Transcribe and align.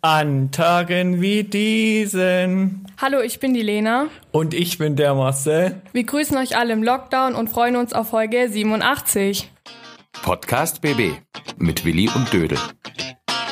An 0.00 0.52
Tagen 0.52 1.20
wie 1.20 1.42
diesen. 1.42 2.86
Hallo, 3.00 3.20
ich 3.20 3.40
bin 3.40 3.52
die 3.52 3.62
Lena. 3.62 4.06
Und 4.30 4.54
ich 4.54 4.78
bin 4.78 4.94
der 4.94 5.12
Marcel. 5.14 5.82
Wir 5.92 6.04
grüßen 6.04 6.36
euch 6.36 6.56
alle 6.56 6.72
im 6.72 6.84
Lockdown 6.84 7.34
und 7.34 7.50
freuen 7.50 7.74
uns 7.74 7.92
auf 7.92 8.10
Folge 8.10 8.48
87. 8.48 9.50
Podcast 10.22 10.82
BB 10.82 11.14
mit 11.56 11.84
Willi 11.84 12.08
und 12.14 12.32
Dödel. 12.32 12.58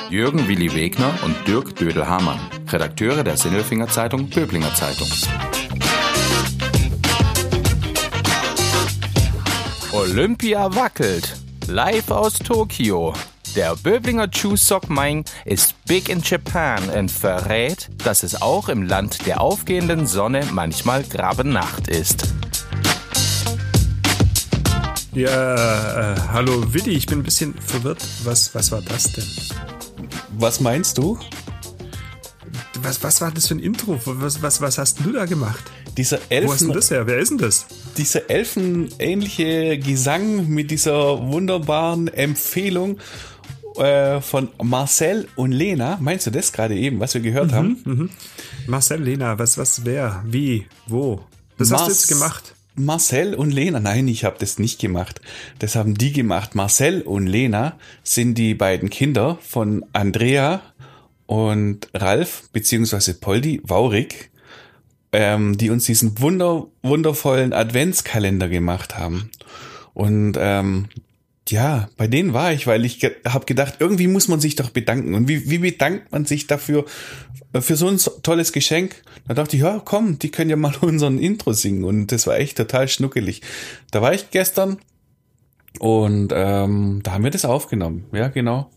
Jürgen 0.09 0.46
Willi 0.46 0.72
Wegner 0.72 1.12
und 1.24 1.35
Dirk 1.48 1.74
Dödel-Hamann, 1.74 2.39
Redakteure 2.69 3.25
der 3.25 3.37
Sinnelfinger 3.37 3.89
Zeitung 3.89 4.31
Böblinger 4.31 4.73
Zeitung. 4.73 5.09
Olympia 9.93 10.73
wackelt. 10.77 11.35
Live 11.67 12.13
aus 12.13 12.35
Tokio. 12.35 13.15
Der 13.57 13.75
Böblinger 13.75 14.30
Chuseok 14.30 14.91
Main 14.91 15.25
ist 15.46 15.82
big 15.86 16.11
in 16.11 16.20
Japan 16.20 16.91
und 16.91 17.11
verrät, 17.11 17.89
dass 18.04 18.22
es 18.22 18.43
auch 18.43 18.68
im 18.68 18.82
Land 18.82 19.25
der 19.26 19.40
aufgehenden 19.40 20.07
Sonne 20.07 20.46
manchmal 20.53 21.03
Grabenacht 21.03 21.89
ist. 21.89 22.34
Ja, 25.14 26.12
äh, 26.12 26.21
hallo 26.32 26.75
Willi, 26.75 26.90
ich 26.90 27.07
bin 27.07 27.21
ein 27.21 27.22
bisschen 27.22 27.54
verwirrt. 27.54 28.04
Was, 28.25 28.54
was 28.54 28.71
war 28.72 28.82
das 28.82 29.12
denn? 29.12 29.25
Was 30.36 30.61
meinst 30.61 30.98
du? 30.98 31.18
Was, 32.83 33.03
was 33.03 33.23
war 33.23 33.31
das 33.31 33.47
für 33.47 33.55
ein 33.55 33.61
Intro? 33.61 33.98
Was, 34.05 34.42
was, 34.42 34.61
was 34.61 34.77
hast 34.77 35.03
du 35.03 35.12
da 35.12 35.25
gemacht? 35.25 35.64
Dieser 35.97 36.19
Wo 36.19 36.20
hast 36.20 36.61
du 36.61 36.67
Elfen, 36.67 36.73
das 36.75 36.91
her? 36.91 37.06
Wer 37.06 37.20
ist 37.20 37.31
denn 37.31 37.39
das? 37.39 37.64
dieser 37.97 38.31
elfenähnliche 38.31 39.78
Gesang 39.78 40.48
mit 40.48 40.70
dieser 40.70 41.27
wunderbaren 41.27 42.09
Empfehlung 42.09 42.98
äh, 43.78 44.20
von 44.20 44.48
Marcel 44.62 45.28
und 45.36 45.53
Lena. 45.53 45.98
Meinst 46.00 46.27
du 46.27 46.30
das 46.30 46.53
gerade 46.53 46.77
eben, 46.77 47.00
was 47.00 47.14
wir 47.14 47.20
gehört 47.20 47.53
haben? 47.53 48.11
Marcel, 48.67 49.03
Lena, 49.03 49.39
was, 49.39 49.58
was, 49.58 49.84
wer, 49.84 50.22
wie, 50.27 50.67
wo? 50.87 51.20
Das 51.59 51.73
hast 51.73 51.86
du 51.86 51.91
jetzt 51.91 52.11
Mas- 52.11 52.19
gemacht. 52.19 52.53
Marcel 52.78 53.34
und 53.34 53.53
Lena, 53.53 53.81
nein, 53.81 54.06
ich 54.06 54.25
habe 54.25 54.36
das 54.39 54.59
nicht 54.59 54.78
gemacht. 54.78 55.23
Das 55.61 55.77
haben 55.77 55.95
die 55.95 56.12
gemacht. 56.12 56.55
Marcel 56.55 57.01
und 57.01 57.27
Lena 57.27 57.78
sind 58.03 58.34
die 58.36 58.55
beiden 58.55 58.91
Kinder 58.91 59.39
von 59.41 59.86
Andrea 59.95 60.61
und 61.25 61.89
Ralf, 61.95 62.51
beziehungsweise 62.53 63.14
Poldi 63.14 63.62
Waurig, 63.64 64.31
ähm, 65.12 65.56
die 65.56 65.70
uns 65.70 65.86
diesen 65.86 66.20
wunder, 66.20 66.67
wundervollen 66.83 67.55
Adventskalender 67.55 68.48
gemacht 68.48 68.98
haben. 68.98 69.31
Und 69.95 70.36
ähm, 70.39 70.89
ja, 71.48 71.89
bei 71.97 72.06
denen 72.08 72.33
war 72.33 72.52
ich, 72.52 72.66
weil 72.66 72.84
ich 72.84 72.98
ge 73.00 73.12
habe 73.27 73.44
gedacht, 73.47 73.75
irgendwie 73.78 74.08
muss 74.08 74.28
man 74.28 74.41
sich 74.41 74.56
doch 74.56 74.70
bedanken. 74.70 75.14
Und 75.14 75.28
wie, 75.28 75.48
wie 75.50 75.58
bedankt 75.58 76.11
man 76.12 76.25
sich 76.25 76.47
dafür, 76.47 76.84
äh, 77.52 77.61
für 77.61 77.77
so 77.77 77.86
ein 77.89 77.98
tolles 78.22 78.52
Geschenk? 78.52 79.02
Da 79.28 79.34
dachte 79.34 79.56
ich, 79.56 79.62
ja, 79.62 79.80
komm, 79.84 80.19
die 80.19 80.30
können 80.30 80.50
ja 80.50 80.56
mal 80.56 80.74
unseren 80.80 81.19
Intro 81.19 81.52
singen. 81.52 81.84
Und 81.84 82.11
das 82.12 82.27
war 82.27 82.36
echt 82.39 82.56
total 82.56 82.89
schnuckelig. 82.89 83.42
Da 83.91 84.02
war 84.02 84.12
ich 84.14 84.30
gestern 84.30 84.78
und 85.78 86.33
ähm, 86.34 87.00
da 87.02 87.12
haben 87.12 87.24
wir 87.24 87.30
das 87.30 87.44
aufgenommen. 87.44 88.06
Ja, 88.12 88.28
genau. 88.28 88.70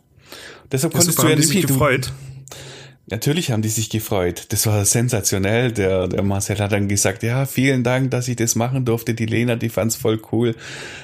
Deshalb 0.72 0.94
Ja, 0.94 1.00
konntest 1.00 1.18
super, 1.18 1.30
du 1.30 1.36
ja 1.36 1.42
sich 1.42 1.50
nämlich- 1.50 1.66
du- 1.66 1.74
gefreut. 1.74 2.12
Natürlich 3.10 3.52
haben 3.52 3.62
die 3.62 3.70
sich 3.70 3.90
gefreut. 3.90 4.46
Das 4.50 4.68
war 4.68 4.86
sensationell. 4.86 5.72
Der, 5.72 6.08
der 6.08 6.22
Marcel 6.22 6.60
hat 6.60 6.72
dann 6.72 6.88
gesagt, 6.88 7.24
ja, 7.24 7.46
vielen 7.46 7.84
Dank, 7.84 8.12
dass 8.12 8.28
ich 8.28 8.36
das 8.36 8.56
machen 8.56 8.86
durfte. 8.86 9.14
Die 9.14 9.26
Lena, 9.26 9.56
die 9.56 9.70
fand's 9.70 9.96
voll 9.96 10.22
cool. 10.32 10.56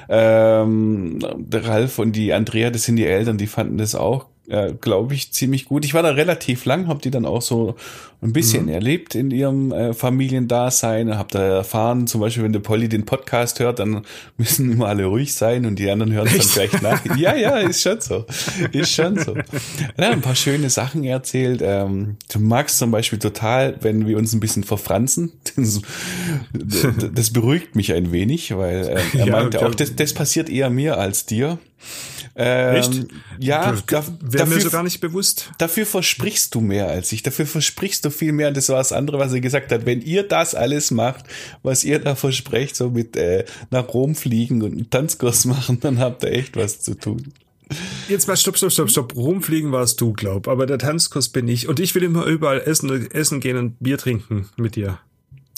Ähm, 0.07 1.19
der 1.37 1.65
Ralf 1.65 1.97
und 1.97 2.15
die 2.15 2.33
Andrea, 2.33 2.69
das 2.69 2.83
sind 2.83 2.97
die 2.97 3.05
Eltern, 3.05 3.37
die 3.37 3.47
fanden 3.47 3.77
das 3.77 3.95
auch, 3.95 4.27
äh, 4.47 4.73
glaube 4.73 5.13
ich, 5.13 5.31
ziemlich 5.31 5.65
gut. 5.65 5.85
Ich 5.85 5.93
war 5.93 6.03
da 6.03 6.09
relativ 6.09 6.65
lang, 6.65 6.87
habe 6.87 7.01
die 7.01 7.11
dann 7.11 7.25
auch 7.25 7.41
so 7.41 7.75
ein 8.21 8.33
bisschen 8.33 8.69
erlebt 8.69 9.15
in 9.15 9.31
ihrem 9.31 9.71
äh, 9.71 9.93
Familiendasein. 9.93 11.17
Hab 11.17 11.29
da 11.31 11.43
erfahren, 11.43 12.07
zum 12.07 12.21
Beispiel, 12.21 12.43
wenn 12.43 12.53
der 12.53 12.59
Polly 12.59 12.89
den 12.89 13.05
Podcast 13.05 13.59
hört, 13.59 13.79
dann 13.79 14.01
müssen 14.37 14.71
immer 14.71 14.87
alle 14.87 15.05
ruhig 15.05 15.33
sein 15.33 15.65
und 15.65 15.77
die 15.77 15.89
anderen 15.89 16.11
hören 16.11 16.27
dann 16.31 16.47
gleich 16.47 16.81
nach. 16.81 17.01
Ja, 17.17 17.35
ja, 17.35 17.57
ist 17.59 17.81
schon 17.81 18.01
so. 18.01 18.25
Ist 18.71 18.91
schon 18.91 19.17
so. 19.17 19.35
Er 19.95 20.07
hat 20.07 20.13
ein 20.13 20.21
paar 20.21 20.35
schöne 20.35 20.69
Sachen 20.69 21.03
erzählt. 21.03 21.61
Ähm, 21.63 22.17
du 22.31 22.39
magst 22.39 22.77
zum 22.77 22.91
Beispiel 22.91 23.19
total, 23.19 23.77
wenn 23.81 24.05
wir 24.07 24.17
uns 24.17 24.33
ein 24.33 24.39
bisschen 24.39 24.63
verfranzen. 24.63 25.33
Das, 25.55 25.81
das 27.13 27.31
beruhigt 27.31 27.75
mich 27.75 27.93
ein 27.93 28.11
wenig, 28.11 28.55
weil 28.55 28.87
äh, 28.87 29.17
er 29.17 29.25
Ja, 29.25 29.31
meinte 29.31 29.65
auch, 29.65 29.75
das, 29.75 29.95
das 29.95 30.13
passiert 30.13 30.49
eher 30.49 30.69
mir 30.69 30.97
als 30.97 31.25
dir. 31.25 31.57
Ähm, 32.37 32.75
Echt? 32.75 33.05
Ja, 33.39 33.77
da, 33.87 34.03
Wäre 34.21 34.45
mir 34.45 34.55
dafür, 34.55 34.61
so 34.61 34.69
gar 34.69 34.83
nicht 34.83 34.99
bewusst. 34.99 35.51
dafür 35.57 35.85
versprichst 35.85 36.53
du 36.53 36.59
mehr 36.59 36.89
als 36.89 37.11
ich. 37.13 37.23
Dafür 37.23 37.45
versprichst 37.45 38.03
du 38.03 38.09
viel 38.09 38.33
mehr. 38.33 38.49
Und 38.49 38.57
das 38.57 38.67
war 38.69 38.77
das 38.77 38.91
andere, 38.91 39.19
was 39.19 39.31
er 39.31 39.39
gesagt 39.39 39.71
hat. 39.71 39.85
Wenn 39.85 40.01
ihr 40.01 40.23
das 40.27 40.53
alles 40.53 40.91
macht, 40.91 41.25
was 41.63 41.83
ihr 41.85 41.99
da 41.99 42.15
versprecht, 42.15 42.75
so 42.75 42.89
mit 42.89 43.15
äh, 43.15 43.45
nach 43.71 43.87
Rom 43.93 44.15
fliegen 44.15 44.61
und 44.63 44.73
einen 44.73 44.89
Tanzkurs 44.89 45.45
machen, 45.45 45.79
dann 45.79 45.99
habt 45.99 46.23
ihr 46.23 46.31
echt 46.31 46.57
was 46.57 46.81
zu 46.81 46.95
tun. 46.95 47.31
Jetzt 48.09 48.27
mal 48.27 48.35
stopp, 48.37 48.57
stopp, 48.57 48.71
stopp, 48.71 48.89
stopp. 48.91 49.15
Rumfliegen 49.15 49.71
warst 49.71 49.99
du, 50.01 50.13
glaub. 50.13 50.47
Aber 50.47 50.65
der 50.65 50.77
Tanzkurs 50.77 51.29
bin 51.29 51.47
ich. 51.47 51.67
Und 51.67 51.79
ich 51.79 51.95
will 51.95 52.03
immer 52.03 52.25
überall 52.25 52.61
essen, 52.61 53.09
essen 53.11 53.39
gehen 53.39 53.57
und 53.57 53.79
Bier 53.79 53.97
trinken 53.97 54.49
mit 54.57 54.75
dir. 54.75 54.99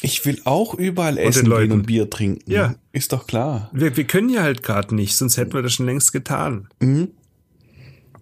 Ich 0.02 0.26
will 0.26 0.42
auch 0.46 0.76
überall 0.76 1.18
essen 1.18 1.44
gehen 1.44 1.50
Leuten. 1.50 1.72
und 1.72 1.88
Bier 1.88 2.10
trinken. 2.10 2.52
Ja. 2.52 2.76
Ist 2.92 3.14
doch 3.14 3.26
klar. 3.26 3.70
Wir, 3.74 3.98
wir 3.98 4.04
können 4.04 4.30
ja 4.30 4.44
halt 4.44 4.62
gerade 4.62 4.94
nicht, 4.94 5.16
sonst 5.16 5.38
hätten 5.38 5.54
wir 5.54 5.62
das 5.62 5.74
schon 5.74 5.88
längst 5.88 6.14
getan. 6.14 6.68
Mhm. 6.80 7.10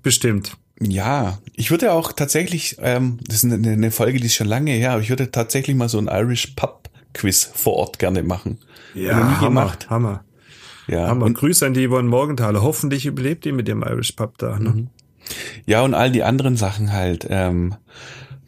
Bestimmt. 0.02 0.58
Ja, 0.80 1.40
ich 1.54 1.72
würde 1.72 1.94
auch 1.94 2.12
tatsächlich, 2.12 2.78
ähm, 2.80 3.20
das 3.26 3.44
ist 3.44 3.52
eine, 3.52 3.72
eine 3.72 3.92
Folge, 3.92 4.20
die 4.20 4.26
ist 4.26 4.36
schon 4.36 4.48
lange 4.48 4.72
her, 4.72 4.92
aber 4.92 5.02
ich 5.02 5.10
würde 5.10 5.32
tatsächlich 5.32 5.76
mal 5.76 5.90
so 5.90 5.98
ein 5.98 6.08
Irish 6.08 6.48
Pub 6.56 6.90
Quiz 7.14 7.50
vor 7.54 7.74
Ort 7.74 7.98
gerne 7.98 8.24
machen. 8.24 8.60
Ja, 8.94 9.18
nie 9.18 9.36
Hammer, 9.36 9.48
gemacht. 9.48 9.90
Hammer. 9.90 10.24
Ja, 10.88 11.08
Hammer. 11.08 11.26
und, 11.26 11.34
Grüße 11.34 11.66
an 11.66 11.74
die 11.74 11.88
Yvonne 11.88 12.08
Morgenthaler. 12.10 12.62
Hoffentlich 12.62 13.06
überlebt 13.06 13.46
die 13.46 13.52
mit 13.52 13.68
dem 13.68 13.84
Irish 13.84 14.12
Pub 14.12 14.38
da. 14.38 14.60
Ne? 14.60 14.88
ja, 15.66 15.82
und 15.82 15.94
all 15.94 16.12
die 16.12 16.24
anderen 16.24 16.58
Sachen 16.58 16.94
halt, 16.94 17.26
ähm, 17.30 17.76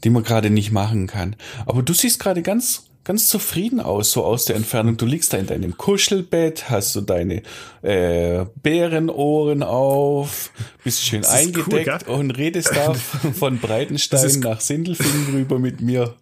die 0.03 0.09
man 0.09 0.23
gerade 0.23 0.49
nicht 0.49 0.71
machen 0.71 1.07
kann. 1.07 1.35
Aber 1.65 1.81
du 1.81 1.93
siehst 1.93 2.19
gerade 2.19 2.41
ganz, 2.41 2.83
ganz 3.07 3.27
zufrieden 3.27 3.79
aus, 3.79 4.11
so 4.11 4.25
aus 4.25 4.43
der 4.43 4.57
Entfernung. 4.57 4.97
Du 4.97 5.05
liegst 5.05 5.31
da 5.31 5.37
in 5.37 5.47
deinem 5.47 5.77
Kuschelbett, 5.77 6.69
hast 6.69 6.91
so 6.91 6.99
deine 6.99 7.41
äh, 7.81 8.45
Bärenohren 8.61 9.63
auf, 9.63 10.51
bist 10.83 11.05
schön 11.05 11.21
cool, 11.21 11.29
eingedeckt 11.29 12.05
gell? 12.05 12.13
und 12.13 12.31
redest 12.31 12.75
da 12.75 12.93
von 12.93 13.59
Breitenstein 13.59 14.41
nach 14.41 14.59
Sindelfingen 14.59 15.27
rüber 15.33 15.57
mit 15.57 15.79
mir 15.79 16.15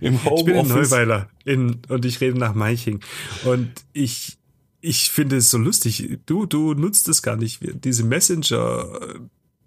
im 0.00 0.14
Ich 0.16 0.44
bin 0.44 0.56
in. 0.56 0.66
Neuweiler 0.66 1.28
in, 1.44 1.82
und 1.88 2.04
ich 2.04 2.20
rede 2.20 2.36
nach 2.36 2.52
Meiching. 2.54 2.98
Und 3.44 3.70
ich, 3.92 4.38
ich 4.80 5.10
finde 5.10 5.36
es 5.36 5.50
so 5.50 5.58
lustig. 5.58 6.18
Du, 6.26 6.46
du 6.46 6.74
nutzt 6.74 7.08
es 7.08 7.22
gar 7.22 7.36
nicht. 7.36 7.60
Diese 7.84 8.02
Messenger 8.02 8.88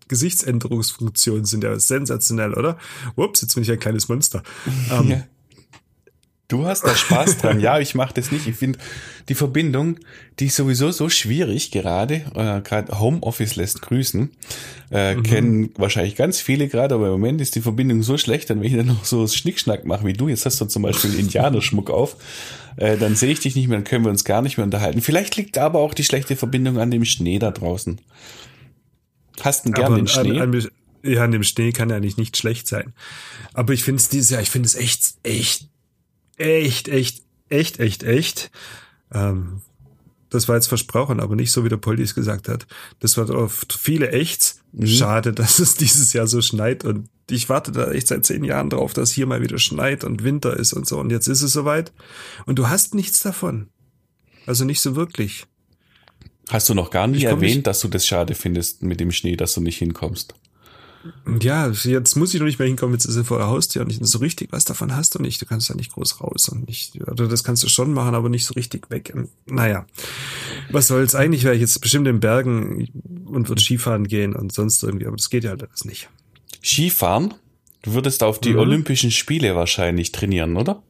Gesichtsänderungsfunktionen 0.10 1.46
sind 1.46 1.64
ja 1.64 1.80
sensationell, 1.80 2.54
oder? 2.56 2.78
Ups, 3.16 3.40
jetzt 3.40 3.54
bin 3.54 3.64
ich 3.64 3.72
ein 3.72 3.80
kleines 3.80 4.10
Monster. 4.10 4.44
Ähm, 4.92 5.10
Ja. 5.12 5.24
Du 6.52 6.66
hast 6.66 6.84
da 6.84 6.94
Spaß 6.94 7.38
dran. 7.38 7.62
Ja, 7.62 7.80
ich 7.80 7.96
mache 7.96 8.14
das 8.14 8.30
nicht. 8.30 8.46
Ich 8.46 8.58
finde 8.58 8.78
die 9.30 9.36
Verbindung, 9.36 10.00
die 10.40 10.48
ist 10.48 10.58
sowieso 10.58 10.92
so 10.92 11.08
schwierig 11.08 11.72
gerade. 11.72 12.26
Äh, 12.36 12.60
gerade 12.62 13.00
Homeoffice 13.00 13.56
lässt 13.56 13.82
grüßen. 13.82 14.30
Äh, 14.90 15.16
Kennen 15.22 15.70
wahrscheinlich 15.78 16.18
ganz 16.18 16.42
viele 16.42 16.68
gerade, 16.68 16.96
aber 16.96 17.06
im 17.06 17.14
Moment 17.14 17.40
ist 17.40 17.56
die 17.56 17.62
Verbindung 17.62 18.04
so 18.04 18.18
schlecht, 18.18 18.50
dann 18.50 18.60
wenn 18.60 18.68
ich 18.68 18.76
dann 18.76 18.88
noch 18.88 19.06
so 19.06 19.26
Schnickschnack 19.28 19.86
mache 19.86 20.06
wie 20.06 20.12
du, 20.12 20.28
jetzt 20.28 20.46
hast 20.46 20.60
du 20.60 20.66
zum 20.66 20.84
Beispiel 20.84 21.18
Indianerschmuck 21.18 21.90
auf, 21.90 22.18
äh, 22.76 22.98
dann 22.98 23.16
sehe 23.16 23.32
ich 23.32 23.40
dich 23.40 23.56
nicht 23.56 23.70
mehr, 23.70 23.78
dann 23.78 23.86
können 23.86 24.04
wir 24.04 24.12
uns 24.12 24.26
gar 24.26 24.42
nicht 24.42 24.58
mehr 24.58 24.66
unterhalten. 24.66 25.02
Vielleicht 25.02 25.38
liegt 25.38 25.58
aber 25.58 25.80
auch 25.80 25.94
die 25.94 26.04
schlechte 26.04 26.36
Verbindung 26.36 26.80
an 26.80 26.92
dem 26.92 27.06
Schnee 27.06 27.40
da 27.40 27.52
draußen. 27.52 28.02
Hast 29.40 29.66
du 29.66 29.72
gern 29.72 29.96
den 29.96 30.08
Schnee? 30.08 30.42
An, 30.42 30.54
an, 30.54 30.68
ja, 31.04 31.24
an 31.24 31.32
dem 31.32 31.44
Schnee 31.44 31.72
kann 31.72 31.90
ja 31.90 32.02
nicht, 32.02 32.18
nicht 32.18 32.36
schlecht 32.36 32.68
sein. 32.68 32.94
Aber 33.54 33.72
ich 33.72 33.84
finde 33.84 34.02
es 34.02 34.10
dieses 34.10 34.30
Jahr, 34.32 34.42
ich 34.42 34.50
finde 34.50 34.68
es 34.68 34.76
echt, 34.76 35.14
echt, 35.24 35.71
echt, 36.42 36.88
echt, 36.88 37.22
echt, 37.50 37.80
echt, 37.80 38.04
echt. 38.04 38.52
Ähm, 39.14 39.62
das 40.30 40.48
war 40.48 40.56
jetzt 40.56 40.68
versprochen, 40.68 41.20
aber 41.20 41.36
nicht 41.36 41.52
so, 41.52 41.66
wie 41.66 41.70
der 41.70 41.78
Poldi 41.78 42.04
es 42.04 42.16
gesagt 42.16 42.48
hat. 42.48 42.66
Das 43.00 43.18
war 43.18 43.30
oft 43.30 43.74
viele 43.74 44.10
Echts. 44.12 44.62
Schade, 44.84 45.34
dass 45.34 45.60
es 45.60 45.76
dieses 45.76 46.14
Jahr 46.14 46.28
so 46.28 46.42
schneit 46.42 46.84
und 46.86 47.10
ich 47.30 47.48
warte 47.50 47.72
da 47.72 47.92
echt 47.92 48.08
seit 48.08 48.26
zehn 48.26 48.44
Jahren 48.44 48.70
drauf, 48.70 48.94
dass 48.94 49.12
hier 49.12 49.26
mal 49.26 49.42
wieder 49.42 49.58
schneit 49.58 50.04
und 50.04 50.24
Winter 50.24 50.56
ist 50.58 50.74
und 50.74 50.88
so. 50.88 51.00
Und 51.00 51.12
jetzt 51.12 51.28
ist 51.28 51.42
es 51.42 51.54
soweit. 51.54 51.92
Und 52.46 52.60
du 52.60 52.68
hast 52.70 52.94
nichts 52.96 53.22
davon. 53.22 53.68
Also 54.46 54.66
nicht 54.66 54.82
so 54.82 54.96
wirklich. 54.96 55.46
Hast 56.50 56.68
du 56.68 56.74
noch 56.74 56.90
gar 56.92 57.08
nicht 57.08 57.24
erwähnt, 57.24 57.56
nicht- 57.58 57.68
dass 57.68 57.80
du 57.80 57.88
das 57.88 58.06
schade 58.06 58.36
findest 58.36 58.84
mit 58.84 59.00
dem 59.00 59.12
Schnee, 59.12 59.36
dass 59.38 59.54
du 59.54 59.62
nicht 59.62 59.78
hinkommst? 59.78 60.34
Ja, 61.42 61.70
jetzt 61.70 62.16
muss 62.16 62.34
ich 62.34 62.40
noch 62.40 62.46
nicht 62.46 62.60
mehr 62.60 62.68
hinkommen, 62.68 62.94
jetzt 62.94 63.06
ist 63.06 63.16
er 63.16 63.24
vor 63.26 63.38
der 63.40 63.48
Haustür 63.48 63.82
und 63.82 63.88
nicht 63.88 64.06
so 64.06 64.20
richtig 64.20 64.52
was 64.52 64.66
davon 64.66 64.96
hast 64.96 65.16
du 65.16 65.20
nicht. 65.22 65.42
Du 65.42 65.46
kannst 65.46 65.70
ja 65.70 65.76
nicht 65.76 65.92
groß 65.94 66.22
raus 66.22 66.50
und 66.50 66.68
nicht, 66.68 67.00
oder 67.02 67.28
das 67.28 67.44
kannst 67.44 67.64
du 67.64 67.68
schon 67.70 67.94
machen, 67.94 68.14
aber 68.16 68.30
nicht 68.30 68.46
so 68.46 68.54
richtig 68.54 68.90
weg. 68.92 69.14
Naja, 69.48 69.86
was 70.72 70.88
soll's? 70.88 71.16
Eigentlich 71.16 71.44
wäre 71.44 71.56
ich 71.56 71.62
jetzt 71.62 71.80
bestimmt 71.82 72.08
in 72.08 72.20
Bergen 72.20 72.88
und 73.26 73.50
würde 73.50 73.62
Skifahren 73.62 74.08
gehen 74.08 74.36
und 74.36 74.52
sonst 74.54 74.84
irgendwie, 74.84 75.08
aber 75.08 75.18
das 75.18 75.30
geht 75.30 75.44
ja 75.44 75.52
alles 75.52 75.86
nicht. 75.86 76.10
Skifahren? 76.64 77.34
Du 77.82 77.94
würdest 77.94 78.22
auf 78.24 78.40
die 78.40 78.54
Mhm. 78.54 78.60
Olympischen 78.60 79.10
Spiele 79.12 79.56
wahrscheinlich 79.56 80.12
trainieren, 80.12 80.56
oder? 80.56 80.84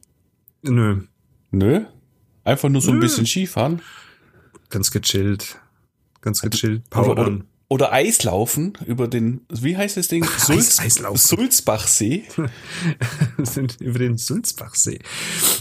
Nö, 0.62 1.02
Nö. 1.50 1.84
Einfach 2.44 2.68
nur 2.68 2.80
so 2.82 2.90
ein 2.90 2.96
Nö. 2.96 3.00
bisschen 3.02 3.26
Skifahren. 3.26 3.80
ganz 4.68 4.90
gechillt. 4.90 5.58
Ganz 6.22 6.40
gechillt. 6.40 6.82
Oder, 6.94 7.00
oder, 7.10 7.14
Powern. 7.24 7.44
Oder 7.72 7.90
Eislaufen 7.90 8.74
über 8.84 9.08
den, 9.08 9.40
wie 9.48 9.78
heißt 9.78 9.96
das 9.96 10.08
Ding? 10.08 10.26
Sulz, 10.36 10.78
Eislaufen. 10.78 11.16
Sulzbachsee. 11.16 12.24
über 13.80 13.98
den 13.98 14.18
Sulzbachsee. 14.18 14.98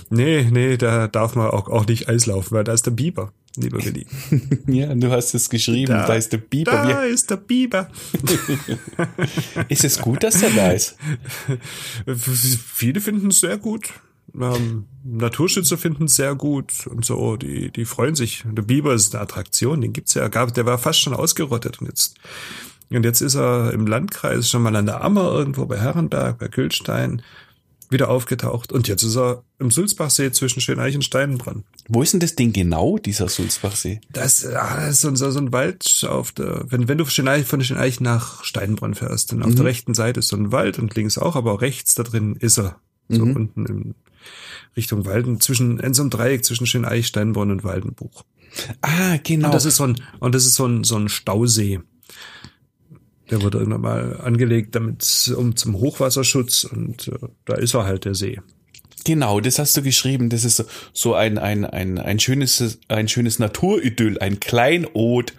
Nee, 0.09 0.45
nee, 0.51 0.75
da 0.75 1.07
darf 1.07 1.35
man 1.35 1.47
auch, 1.47 1.69
auch 1.69 1.87
nicht 1.87 2.09
Eislaufen, 2.09 2.51
weil 2.51 2.65
da 2.65 2.73
ist 2.73 2.85
der 2.85 2.91
Biber, 2.91 3.31
lieber 3.55 3.81
Willi. 3.85 4.05
ja, 4.67 4.93
du 4.93 5.09
hast 5.09 5.33
es 5.35 5.49
geschrieben, 5.49 5.93
da, 5.93 6.13
ist 6.13 6.33
der 6.33 6.39
Biber. 6.39 6.71
Da 6.71 7.03
ist 7.03 7.29
der 7.29 7.37
Biber. 7.37 7.89
Ist 9.69 9.85
es 9.85 9.97
gut, 9.99 10.21
dass 10.21 10.41
der 10.41 10.49
da 10.49 10.71
ist? 10.71 10.97
Viele 12.05 12.99
finden 12.99 13.29
es 13.29 13.39
sehr 13.39 13.57
gut. 13.57 13.89
Ähm, 14.39 14.85
Naturschützer 15.03 15.77
finden 15.77 16.05
es 16.05 16.15
sehr 16.15 16.35
gut 16.35 16.87
und 16.87 17.03
so, 17.05 17.35
die, 17.37 17.71
die 17.71 17.85
freuen 17.85 18.15
sich. 18.15 18.43
Der 18.49 18.61
Biber 18.61 18.93
ist 18.93 19.13
eine 19.13 19.23
Attraktion, 19.23 19.81
den 19.81 19.93
gibt's 19.93 20.13
ja, 20.13 20.27
gab, 20.27 20.53
der 20.53 20.65
war 20.65 20.77
fast 20.77 21.01
schon 21.01 21.13
ausgerottet 21.13 21.81
und 21.81 21.87
jetzt, 21.87 22.15
und 22.89 23.03
jetzt 23.03 23.21
ist 23.21 23.35
er 23.35 23.73
im 23.73 23.87
Landkreis 23.87 24.49
schon 24.49 24.61
mal 24.63 24.75
an 24.75 24.85
der 24.85 25.03
Ammer 25.03 25.31
irgendwo 25.31 25.65
bei 25.65 25.77
Herrenberg, 25.79 26.37
bei 26.37 26.47
Kühlstein 26.47 27.21
wieder 27.89 28.09
aufgetaucht 28.09 28.71
und 28.71 28.87
jetzt 28.87 29.03
ist 29.03 29.17
er 29.17 29.43
im 29.59 29.69
Sulzbachsee 29.69 30.31
zwischen 30.31 30.61
Schöneich 30.61 30.95
und 30.95 31.01
Steinbronn. 31.03 31.65
Wo 31.89 32.01
ist 32.01 32.13
denn 32.13 32.21
das 32.21 32.35
Ding 32.35 32.53
genau, 32.53 32.97
dieser 32.99 33.27
Sulzbachsee? 33.27 33.99
Das, 34.13 34.45
ah, 34.45 34.77
das 34.85 34.91
ist 34.95 35.01
so, 35.01 35.07
ein- 35.09 35.15
so, 35.17 35.25
ein 35.37 35.51
Wald 35.51 36.05
auf 36.07 36.31
der, 36.31 36.63
wenn, 36.69 36.87
wenn 36.87 36.97
du 36.97 37.03
von 37.03 37.11
Schöneich, 37.11 37.45
von 37.45 37.61
Schöneich 37.61 37.99
nach 37.99 38.45
Steinbronn 38.45 38.93
fährst, 38.95 39.33
dann 39.33 39.43
auf 39.43 39.49
Mhm. 39.51 39.55
der 39.57 39.65
rechten 39.65 39.93
Seite 39.93 40.21
ist 40.21 40.29
so 40.29 40.37
ein 40.37 40.53
Wald 40.53 40.79
und 40.79 40.95
links 40.95 41.17
auch, 41.17 41.35
aber 41.35 41.59
rechts 41.59 41.95
da 41.95 42.03
drin 42.03 42.37
ist 42.37 42.59
er. 42.59 42.77
So 43.09 43.25
Mhm. 43.25 43.35
unten 43.35 43.65
in 43.65 43.95
Richtung 44.77 45.05
Walden, 45.05 45.39
zwischen, 45.41 45.79
in 45.79 45.93
so 45.93 46.01
einem 46.03 46.09
Dreieck 46.09 46.45
zwischen 46.45 46.65
Schöneich, 46.65 47.07
Steinbronn 47.07 47.51
und 47.51 47.63
Waldenbuch. 47.63 48.23
Ah, 48.81 49.17
genau. 49.23 49.47
Und 49.47 49.53
das 49.53 49.65
ist 49.65 49.77
so 49.77 49.83
ein, 49.85 49.95
und 50.19 50.35
das 50.35 50.45
ist 50.45 50.55
so 50.55 50.65
ein, 50.65 50.83
so 50.83 50.97
ein 50.97 51.09
Stausee. 51.09 51.79
Der 53.29 53.41
wurde 53.41 53.59
irgendwann 53.59 53.81
mal 53.81 54.19
angelegt, 54.21 54.75
damit, 54.75 55.33
um 55.37 55.55
zum 55.55 55.75
Hochwasserschutz 55.75 56.65
und 56.65 57.07
äh, 57.07 57.27
da 57.45 57.55
ist 57.55 57.73
er 57.73 57.85
halt, 57.85 58.03
der 58.05 58.13
See. 58.15 58.41
Genau, 59.05 59.39
das 59.39 59.57
hast 59.57 59.75
du 59.77 59.81
geschrieben. 59.81 60.29
Das 60.29 60.43
ist 60.43 60.57
so- 60.57 60.65
so 60.93 61.13
ein, 61.15 61.37
ein, 61.37 61.65
ein, 61.65 61.97
ein 61.97 62.19
schönes, 62.19 62.77
ein 62.89 63.07
schönes 63.07 63.39
Naturidyll, 63.39 64.19
ein 64.19 64.39
Kleinod, 64.39 65.33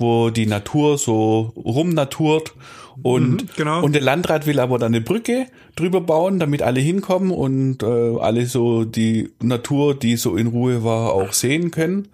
wo 0.00 0.30
die 0.30 0.46
Natur 0.46 0.98
so 0.98 1.52
rumnaturt 1.56 2.54
und, 3.02 3.42
Mhm, 3.42 3.48
genau. 3.56 3.82
und 3.82 3.92
der 3.94 4.02
Landrat 4.02 4.46
will 4.46 4.58
aber 4.60 4.78
dann 4.78 4.92
eine 4.94 5.00
Brücke 5.00 5.46
drüber 5.76 6.00
bauen, 6.00 6.38
damit 6.38 6.60
alle 6.62 6.80
hinkommen 6.80 7.30
und 7.30 7.82
äh, 7.82 7.86
alle 8.18 8.46
so 8.46 8.84
die 8.84 9.30
Natur, 9.42 9.94
die 9.98 10.16
so 10.16 10.36
in 10.36 10.48
Ruhe 10.48 10.84
war, 10.84 11.12
auch 11.12 11.32
sehen 11.32 11.70
können. 11.70 12.08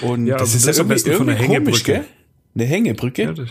Und 0.00 0.26
Ja, 0.26 0.38
das 0.38 0.50
aber 0.50 0.56
ist 0.56 0.66
das 0.68 0.76
ja 0.78 0.82
am 0.82 0.90
irgendwie, 0.90 0.94
besten 1.10 1.12
von 1.18 1.28
einer 1.28 1.38
komisch, 1.38 1.54
Hängebrücke. 1.54 1.92
gell? 1.92 2.04
Eine 2.54 2.64
Hängebrücke? 2.64 3.22
Ja, 3.22 3.32
das, 3.32 3.48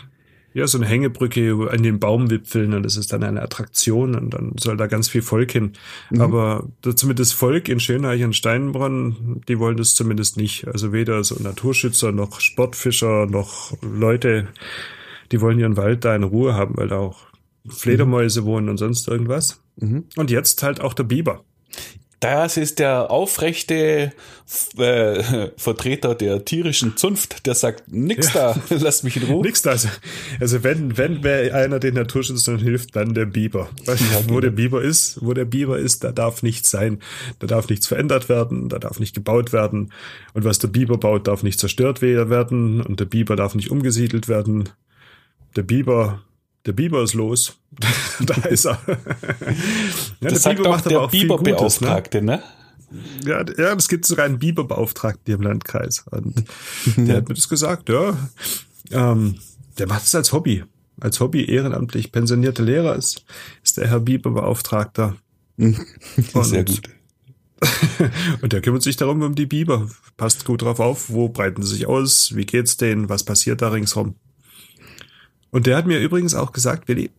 ja, 0.53 0.68
so 0.68 0.77
eine 0.77 0.88
Hängebrücke 0.88 1.69
an 1.71 1.83
den 1.83 2.00
Baumwipfeln 2.00 2.74
und 2.74 2.83
das 2.83 2.98
ist 2.98 3.13
dann 3.13 3.24
eine 3.24 3.42
Attraktion 3.42 4.15
und 4.15 4.33
dann 4.33 4.53
soll 4.59 4.77
da 4.77 4.88
ganz 4.88 5.07
viel 5.07 5.21
Volk 5.21 5.51
hin. 5.51 5.74
Aber 6.18 6.68
das, 6.81 6.95
zumindest 6.95 7.33
Volk 7.33 7.69
in 7.69 7.80
Schöneich 7.80 8.24
und 8.24 8.36
Steinbronn, 8.36 9.42
die 9.48 9.59
wollen 9.59 9.77
das 9.77 9.95
zumindest 9.95 10.38
nicht. 10.38 10.68
Also 10.68 10.92
weder 10.92 11.24
so 11.24 11.42
Naturschützer 11.42 12.12
noch 12.12 12.42
Sportfischer 12.42 13.27
noch 13.27 13.74
Leute, 13.81 14.50
die 15.31 15.39
wollen 15.39 15.59
ihren 15.59 15.77
Wald 15.77 16.03
da 16.03 16.15
in 16.15 16.24
Ruhe 16.24 16.54
haben, 16.54 16.75
weil 16.77 16.89
da 16.89 16.97
auch 16.97 17.27
Fledermäuse 17.68 18.44
wohnen 18.44 18.69
und 18.69 18.77
sonst 18.77 19.07
irgendwas. 19.07 19.62
Mhm. 19.77 20.06
Und 20.15 20.31
jetzt 20.31 20.63
halt 20.63 20.81
auch 20.81 20.94
der 20.94 21.04
Biber. 21.04 21.44
Das 22.21 22.56
ist 22.56 22.77
der 22.77 23.09
aufrechte 23.09 24.13
äh, 24.77 25.23
Vertreter 25.57 26.13
der 26.13 26.45
tierischen 26.45 26.95
Zunft, 26.95 27.47
der 27.47 27.56
sagt, 27.56 27.83
nix 27.91 28.31
da, 28.31 28.56
lasst 28.69 29.03
mich 29.03 29.18
in 29.18 29.23
Ruhe. 29.23 29.41
Nix 29.44 29.63
das. 29.63 29.88
Also 30.39 30.63
wenn, 30.63 30.97
wenn 31.00 31.23
wer 31.23 31.56
einer 31.56 31.79
den 31.79 31.95
Naturschützern 31.95 32.59
hilft, 32.59 32.95
dann 32.95 33.15
der 33.15 33.25
Biber. 33.25 33.69
Weil 33.85 33.97
wo 34.27 34.39
der 34.39 34.51
Biber 34.51 34.83
ist, 34.83 35.18
wo 35.25 35.33
der 35.33 35.45
Biber 35.45 35.79
ist, 35.79 36.03
da 36.03 36.12
darf 36.12 36.44
nichts 36.44 36.69
sein. 36.69 37.00
Da 37.39 37.47
darf 37.47 37.69
nichts 37.69 37.88
verändert 37.88 38.29
werden, 38.29 38.69
da 38.69 38.77
darf 38.77 39.00
nicht 39.00 39.15
gebaut 39.15 39.51
werden. 39.51 39.91
Und 40.33 40.45
was 40.45 40.59
der 40.59 40.68
Biber 40.68 40.97
baut, 40.97 41.27
darf 41.27 41.41
nicht 41.41 41.59
zerstört 41.59 42.03
we- 42.03 42.29
werden. 42.29 42.81
Und 42.81 43.00
der 43.00 43.06
Biber 43.06 43.35
darf 43.35 43.56
nicht 43.56 43.71
umgesiedelt 43.71 44.27
werden. 44.27 44.69
Der 45.56 45.63
Biber, 45.63 46.21
der 46.65 46.73
Biber 46.73 47.03
ist 47.03 47.13
los. 47.13 47.57
da 48.19 48.33
ist 48.49 48.65
er. 48.65 48.79
ja, 50.21 50.29
Das 50.29 50.43
sagt 50.43 50.65
auch 50.65 50.81
der 50.81 51.07
Biberbeauftragte, 51.07 52.21
ne? 52.21 52.41
ja, 53.25 53.43
ja, 53.57 53.73
es 53.73 53.87
gibt 53.87 54.05
sogar 54.05 54.25
einen 54.25 54.39
Biberbeauftragten 54.39 55.23
hier 55.25 55.35
im 55.35 55.41
Landkreis. 55.41 56.03
Und 56.11 56.43
der 56.97 57.17
hat 57.17 57.29
mir 57.29 57.35
das 57.35 57.47
gesagt, 57.49 57.89
ja. 57.89 58.17
Ähm, 58.91 59.35
der 59.77 59.87
macht 59.87 60.03
es 60.03 60.13
als 60.15 60.33
Hobby. 60.33 60.63
Als 60.99 61.19
Hobby 61.19 61.45
ehrenamtlich 61.45 62.11
pensionierter 62.11 62.63
Lehrer 62.63 62.95
ist, 62.95 63.23
ist 63.63 63.77
der 63.77 63.87
Herr 63.87 64.01
Biberbeauftragter. 64.01 65.15
Sehr 65.57 66.59
Und- 66.59 66.67
gut. 66.67 66.81
Und 68.41 68.53
der 68.53 68.61
kümmert 68.61 68.81
sich 68.81 68.97
darum 68.97 69.21
um 69.21 69.35
die 69.35 69.45
Biber. 69.45 69.87
Passt 70.17 70.45
gut 70.45 70.63
drauf 70.63 70.79
auf, 70.79 71.11
wo 71.11 71.29
breiten 71.29 71.61
sie 71.61 71.75
sich 71.75 71.85
aus, 71.85 72.35
wie 72.35 72.45
geht's 72.45 72.75
denen, 72.75 73.07
was 73.07 73.23
passiert 73.23 73.61
da 73.61 73.69
ringsrum. 73.69 74.15
Und 75.51 75.68
der 75.68 75.77
hat 75.77 75.86
mir 75.86 76.00
übrigens 76.00 76.33
auch 76.33 76.51
gesagt, 76.51 76.88
Willi, 76.88 77.12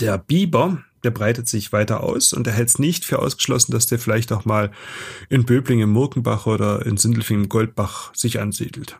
der 0.00 0.18
Biber, 0.18 0.82
der 1.04 1.10
breitet 1.10 1.46
sich 1.46 1.72
weiter 1.72 2.02
aus 2.02 2.32
und 2.32 2.46
er 2.46 2.54
hält 2.54 2.68
es 2.68 2.78
nicht 2.78 3.04
für 3.04 3.20
ausgeschlossen, 3.20 3.72
dass 3.72 3.86
der 3.86 3.98
vielleicht 3.98 4.32
auch 4.32 4.44
mal 4.44 4.72
in 5.28 5.44
Böbling 5.44 5.80
im 5.80 5.90
Murkenbach 5.90 6.46
oder 6.46 6.84
in 6.84 6.96
Sindelfing 6.96 7.44
im 7.44 7.48
Goldbach 7.48 8.14
sich 8.14 8.40
ansiedelt. 8.40 8.98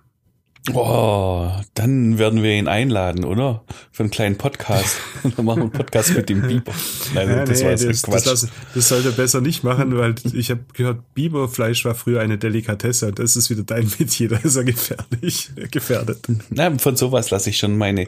Oh, 0.73 1.51
dann 1.75 2.19
werden 2.19 2.43
wir 2.43 2.53
ihn 2.53 2.67
einladen, 2.67 3.25
oder? 3.25 3.63
Für 3.93 4.03
einen 4.03 4.11
kleinen 4.11 4.37
Podcast. 4.37 4.97
Dann 5.23 5.45
machen 5.45 5.59
wir 5.59 5.63
einen 5.65 5.71
Podcast 5.71 6.15
mit 6.15 6.29
dem 6.29 6.43
Biber. 6.43 6.73
Nein, 7.15 7.29
Ja, 7.29 7.45
das 7.45 7.61
nee, 7.61 7.67
war 7.67 7.73
das, 7.73 8.03
Quatsch. 8.03 8.27
das, 8.27 8.49
das, 8.75 8.89
sollte 8.89 9.11
er 9.11 9.15
besser 9.15 9.41
nicht 9.41 9.63
machen, 9.63 9.97
weil 9.97 10.17
ich 10.33 10.51
habe 10.51 10.61
gehört, 10.73 11.15
Biberfleisch 11.15 11.85
war 11.85 11.95
früher 11.95 12.21
eine 12.21 12.37
Delikatesse 12.37 13.13
das 13.13 13.37
ist 13.37 13.49
wieder 13.51 13.63
dein 13.63 13.91
Metier, 13.99 14.29
da 14.29 14.37
ist 14.37 14.57
er 14.57 14.65
gefährlich, 14.65 15.51
gefährdet. 15.71 16.27
Na, 16.51 16.77
von 16.79 16.97
sowas 16.97 17.31
lasse 17.31 17.51
ich 17.51 17.59
schon 17.59 17.79
meine, 17.79 18.07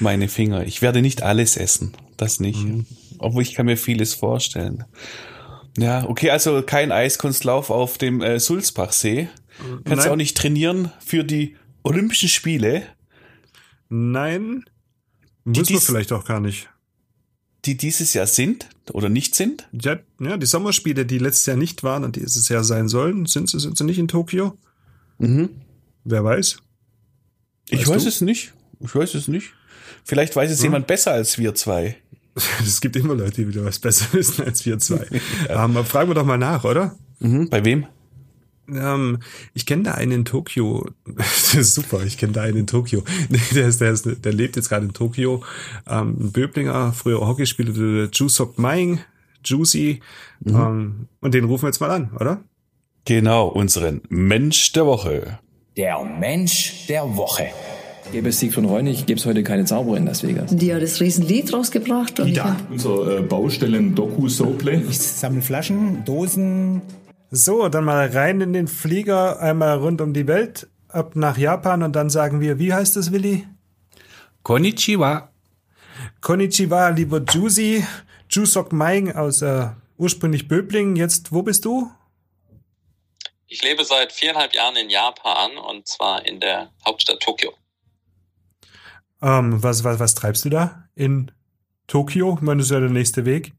meine 0.00 0.28
Finger. 0.28 0.64
Ich 0.64 0.80
werde 0.80 1.02
nicht 1.02 1.22
alles 1.22 1.56
essen. 1.56 1.92
Das 2.16 2.40
nicht. 2.40 2.64
Mhm. 2.64 2.86
Obwohl 3.18 3.42
ich 3.42 3.54
kann 3.54 3.66
mir 3.66 3.76
vieles 3.76 4.14
vorstellen. 4.14 4.84
Ja, 5.76 6.04
okay, 6.08 6.30
also 6.30 6.62
kein 6.62 6.90
Eiskunstlauf 6.90 7.70
auf 7.70 7.98
dem 7.98 8.22
äh, 8.22 8.40
Sulzbachsee. 8.40 9.28
Kannst 9.84 9.86
du 9.86 9.94
Nein. 9.94 10.10
auch 10.10 10.16
nicht 10.16 10.36
trainieren 10.36 10.90
für 11.04 11.24
die 11.24 11.56
Olympischen 11.88 12.28
Spiele, 12.28 12.84
Nein, 13.88 14.64
muss 15.44 15.56
man 15.56 15.64
dies- 15.64 15.86
vielleicht 15.86 16.12
auch 16.12 16.24
gar 16.24 16.40
nicht. 16.40 16.68
die 17.64 17.76
dieses 17.76 18.12
Jahr 18.14 18.26
sind 18.26 18.68
oder 18.92 19.08
nicht 19.08 19.34
sind? 19.34 19.68
Ja, 19.72 19.98
ja, 20.20 20.36
die 20.36 20.46
Sommerspiele, 20.46 21.06
die 21.06 21.18
letztes 21.18 21.46
Jahr 21.46 21.56
nicht 21.56 21.82
waren 21.82 22.04
und 22.04 22.16
dieses 22.16 22.48
Jahr 22.48 22.64
sein 22.64 22.88
sollen, 22.88 23.26
sind 23.26 23.48
sie, 23.48 23.58
sind 23.58 23.76
sie 23.78 23.84
nicht 23.84 23.98
in 23.98 24.08
Tokio? 24.08 24.56
Mhm. 25.18 25.50
Wer 26.04 26.22
weiß? 26.24 26.58
Ich 27.70 27.80
Weißt 27.80 27.88
weiß 27.90 28.02
du? 28.04 28.08
es 28.08 28.20
nicht. 28.20 28.52
Ich 28.80 28.94
weiß 28.94 29.14
es 29.14 29.28
nicht. 29.28 29.52
Vielleicht 30.04 30.36
weiß 30.36 30.50
es 30.50 30.62
jemand 30.62 30.86
besser 30.86 31.12
als 31.12 31.38
wir 31.38 31.54
zwei. 31.54 31.96
Es 32.62 32.80
gibt 32.80 32.94
immer 32.94 33.14
Leute, 33.16 33.32
die 33.42 33.48
wieder 33.48 33.64
was 33.64 33.78
besser 33.80 34.06
wissen 34.12 34.44
als 34.44 34.64
wir 34.64 34.78
zwei. 34.78 35.04
ähm, 35.48 35.56
aber 35.56 35.84
fragen 35.84 36.08
wir 36.10 36.14
doch 36.14 36.24
mal 36.24 36.38
nach, 36.38 36.62
oder? 36.64 36.96
Mhm. 37.18 37.48
Bei 37.50 37.64
wem? 37.64 37.86
Ähm, 38.70 39.18
ich 39.54 39.66
kenne 39.66 39.84
da 39.84 39.92
einen 39.92 40.12
in 40.12 40.24
Tokio. 40.24 40.86
Super, 41.60 42.04
ich 42.04 42.18
kenne 42.18 42.32
da 42.32 42.42
einen 42.42 42.58
in 42.58 42.66
Tokio. 42.66 43.02
Der, 43.54 43.66
ist, 43.66 43.80
der, 43.80 43.92
ist, 43.92 44.06
der 44.24 44.32
lebt 44.32 44.56
jetzt 44.56 44.68
gerade 44.68 44.86
in 44.86 44.92
Tokio. 44.92 45.42
Ähm, 45.88 46.16
ein 46.20 46.32
Böblinger, 46.32 46.92
früher 46.92 47.20
Hockeyspieler, 47.20 47.72
der 47.72 48.10
Jusok 48.12 48.58
Maing, 48.58 49.00
Juicy. 49.44 50.00
Ähm, 50.46 51.08
und 51.20 51.34
den 51.34 51.44
rufen 51.44 51.64
wir 51.64 51.68
jetzt 51.68 51.80
mal 51.80 51.90
an, 51.90 52.10
oder? 52.18 52.42
Genau, 53.04 53.48
unseren 53.48 54.02
Mensch 54.08 54.72
der 54.72 54.86
Woche. 54.86 55.38
Der 55.76 56.02
Mensch 56.04 56.86
der 56.88 57.16
Woche. 57.16 57.48
Gäbe 58.12 58.30
es 58.30 58.40
Siegfried 58.40 58.64
Reunig, 58.64 59.04
gäbe 59.04 59.20
es 59.20 59.26
heute 59.26 59.42
keine 59.42 59.66
Zauberer 59.66 59.98
in 59.98 60.06
Las 60.06 60.22
Vegas. 60.22 60.56
Die 60.56 60.74
hat 60.74 60.82
das 60.82 61.00
Riesenlied 61.00 61.52
rausgebracht. 61.52 62.20
Und 62.20 62.42
hab, 62.42 62.70
Unser 62.70 63.18
äh, 63.18 63.22
Baustellen-Doku-Soplay. 63.22 64.82
Ich 64.88 64.98
sammle 64.98 65.42
Flaschen, 65.42 66.04
Dosen. 66.04 66.80
So, 67.30 67.68
dann 67.68 67.84
mal 67.84 68.08
rein 68.08 68.40
in 68.40 68.54
den 68.54 68.68
Flieger, 68.68 69.38
einmal 69.40 69.76
rund 69.78 70.00
um 70.00 70.14
die 70.14 70.26
Welt, 70.26 70.66
ab 70.88 71.14
nach 71.14 71.36
Japan 71.36 71.82
und 71.82 71.92
dann 71.94 72.08
sagen 72.08 72.40
wir, 72.40 72.58
wie 72.58 72.72
heißt 72.72 72.96
es, 72.96 73.12
Willi? 73.12 73.46
Konnichiwa. 74.42 75.30
Konnichiwa, 76.22 76.88
lieber 76.88 77.20
Juicy, 77.20 77.84
Jusok 78.30 78.72
Maing 78.72 79.12
aus 79.12 79.42
äh, 79.42 79.68
ursprünglich 79.98 80.48
Böblingen. 80.48 80.96
Jetzt, 80.96 81.30
wo 81.30 81.42
bist 81.42 81.66
du? 81.66 81.90
Ich 83.46 83.62
lebe 83.62 83.84
seit 83.84 84.12
viereinhalb 84.12 84.54
Jahren 84.54 84.76
in 84.76 84.88
Japan 84.88 85.58
und 85.58 85.86
zwar 85.86 86.24
in 86.24 86.40
der 86.40 86.70
Hauptstadt 86.86 87.20
Tokio. 87.20 87.52
Ähm, 89.20 89.62
was, 89.62 89.84
was, 89.84 89.98
was 89.98 90.14
treibst 90.14 90.46
du 90.46 90.50
da 90.50 90.88
in 90.94 91.30
Tokio? 91.86 92.36
Ich 92.36 92.40
meine, 92.40 92.58
das 92.58 92.68
ist 92.68 92.72
ja 92.72 92.80
der 92.80 92.90
nächste 92.90 93.26
Weg. 93.26 93.52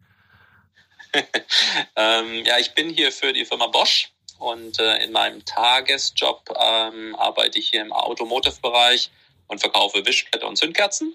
ähm, 1.96 2.44
ja, 2.46 2.58
ich 2.60 2.74
bin 2.74 2.89
hier 2.89 3.12
für 3.12 3.34
die 3.34 3.46
Firma 3.46 3.68
Bosch 3.68 4.12
und 4.38 4.80
äh, 4.80 5.04
in 5.04 5.12
meinem 5.12 5.44
Tagesjob 5.46 6.50
ähm, 6.50 7.16
arbeite 7.16 7.60
ich 7.60 7.70
hier 7.70 7.82
im 7.82 7.92
Automotive-Bereich 7.92 9.12
und 9.48 9.60
verkaufe 9.60 10.06
Wischblätter 10.06 10.48
und 10.48 10.58
Zündkerzen. 10.58 11.13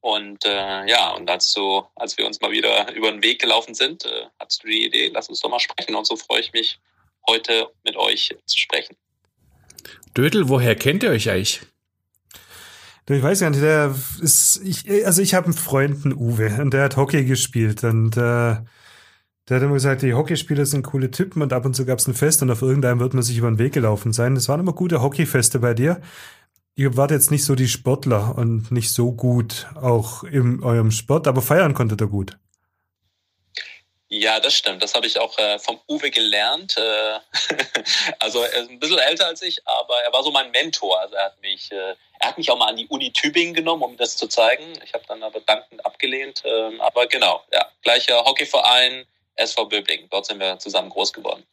Und 0.00 0.46
äh, 0.46 0.86
ja, 0.86 1.10
und 1.10 1.26
dazu, 1.26 1.84
als 1.94 2.16
wir 2.16 2.26
uns 2.26 2.40
mal 2.40 2.50
wieder 2.50 2.90
über 2.94 3.10
den 3.10 3.22
Weg 3.22 3.40
gelaufen 3.40 3.74
sind, 3.74 4.06
äh, 4.06 4.26
hattest 4.38 4.64
du 4.64 4.68
die 4.68 4.86
Idee, 4.86 5.10
lass 5.12 5.28
uns 5.28 5.40
doch 5.40 5.50
mal 5.50 5.60
sprechen. 5.60 5.94
Und 5.94 6.06
so 6.06 6.16
freue 6.16 6.40
ich 6.40 6.52
mich, 6.52 6.80
heute 7.28 7.70
mit 7.84 7.96
euch 7.96 8.34
zu 8.46 8.58
sprechen. 8.58 8.96
Dödel, 10.16 10.48
woher 10.48 10.74
kennt 10.74 11.02
ihr 11.02 11.10
euch 11.10 11.28
eigentlich? 11.28 11.60
Ich 13.08 13.22
weiß 13.22 13.40
gar 13.40 13.50
nicht, 13.50 13.62
der 13.62 13.94
ist, 14.22 14.60
ich, 14.64 14.88
also 15.04 15.20
ich 15.20 15.34
habe 15.34 15.46
einen 15.46 15.54
Freund, 15.54 16.04
einen 16.04 16.14
Uwe, 16.14 16.60
und 16.60 16.72
der 16.72 16.84
hat 16.84 16.96
Hockey 16.96 17.24
gespielt 17.24 17.82
und 17.82 18.16
äh, 18.16 18.56
der 19.50 19.56
hat 19.56 19.64
immer 19.64 19.74
gesagt, 19.74 20.02
die 20.02 20.14
Hockeyspieler 20.14 20.64
sind 20.64 20.84
coole 20.84 21.10
Typen 21.10 21.42
und 21.42 21.52
ab 21.52 21.64
und 21.64 21.74
zu 21.74 21.84
gab 21.84 21.98
es 21.98 22.06
ein 22.06 22.14
Fest 22.14 22.40
und 22.40 22.52
auf 22.52 22.62
irgendeinem 22.62 23.00
wird 23.00 23.14
man 23.14 23.24
sich 23.24 23.36
über 23.36 23.48
den 23.48 23.58
Weg 23.58 23.72
gelaufen 23.72 24.12
sein. 24.12 24.36
Das 24.36 24.48
waren 24.48 24.60
immer 24.60 24.72
gute 24.72 25.02
Hockeyfeste 25.02 25.58
bei 25.58 25.74
dir. 25.74 26.00
Ihr 26.76 26.96
wart 26.96 27.10
jetzt 27.10 27.32
nicht 27.32 27.44
so 27.44 27.56
die 27.56 27.66
Sportler 27.66 28.38
und 28.38 28.70
nicht 28.70 28.92
so 28.92 29.10
gut 29.10 29.66
auch 29.74 30.22
in 30.22 30.62
eurem 30.62 30.92
Sport, 30.92 31.26
aber 31.26 31.42
feiern 31.42 31.74
konntet 31.74 32.00
ihr 32.00 32.06
gut. 32.06 32.38
Ja, 34.12 34.38
das 34.38 34.54
stimmt. 34.54 34.82
Das 34.82 34.94
habe 34.94 35.06
ich 35.06 35.18
auch 35.18 35.36
äh, 35.38 35.58
vom 35.58 35.80
Uwe 35.88 36.10
gelernt. 36.10 36.76
Äh, 36.76 37.18
also 38.20 38.42
er 38.42 38.62
ist 38.62 38.70
ein 38.70 38.78
bisschen 38.78 38.98
älter 38.98 39.26
als 39.26 39.42
ich, 39.42 39.60
aber 39.66 40.00
er 40.02 40.12
war 40.12 40.22
so 40.22 40.30
mein 40.30 40.50
Mentor. 40.52 40.98
Also 41.00 41.16
er 41.16 41.26
hat 41.26 41.40
mich, 41.40 41.70
äh, 41.72 41.94
er 42.18 42.28
hat 42.28 42.38
mich 42.38 42.50
auch 42.50 42.58
mal 42.58 42.68
an 42.68 42.76
die 42.76 42.86
Uni 42.86 43.12
Tübingen 43.12 43.54
genommen, 43.54 43.82
um 43.82 43.96
das 43.96 44.16
zu 44.16 44.26
zeigen. 44.26 44.64
Ich 44.84 44.94
habe 44.94 45.04
dann 45.08 45.22
aber 45.24 45.40
dankend 45.40 45.84
abgelehnt. 45.84 46.42
Ähm, 46.44 46.80
aber 46.80 47.06
genau, 47.06 47.42
ja, 47.52 47.66
gleicher 47.82 48.24
Hockeyverein, 48.24 49.06
SV 49.40 49.66
Böblingen. 49.66 50.08
Dort 50.10 50.26
sind 50.26 50.40
wir 50.40 50.58
zusammen 50.58 50.90
groß 50.90 51.12
geworden. 51.12 51.44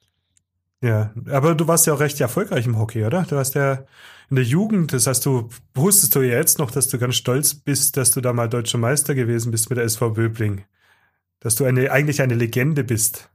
Ja, 0.82 1.12
aber 1.32 1.56
du 1.56 1.68
warst 1.68 1.88
ja 1.88 1.94
auch 1.94 2.00
recht 2.00 2.22
erfolgreich 2.22 2.66
im 2.66 2.78
Hockey, 2.78 3.04
oder? 3.04 3.24
Du 3.24 3.36
warst 3.36 3.56
ja 3.56 3.86
in 4.30 4.36
der 4.36 4.46
Jugend, 4.46 4.94
das 4.94 5.08
heißt, 5.08 5.26
du 5.26 5.50
wusstest 5.74 6.14
du 6.14 6.22
ja 6.22 6.38
jetzt 6.38 6.60
noch, 6.60 6.70
dass 6.70 6.88
du 6.88 7.00
ganz 7.00 7.16
stolz 7.16 7.56
bist, 7.56 7.98
dass 7.98 8.12
du 8.12 8.22
da 8.22 8.34
mal 8.34 8.48
deutscher 8.48 8.78
Meister 8.78 9.16
gewesen 9.16 9.52
bist 9.52 9.70
mit 9.70 9.78
der 9.78 9.86
SV 9.86 10.12
Böbling 10.12 10.66
dass 11.40 11.56
du 11.56 11.66
eine, 11.66 11.92
eigentlich 11.92 12.22
eine 12.22 12.36
Legende 12.36 12.84
bist. 12.84 13.30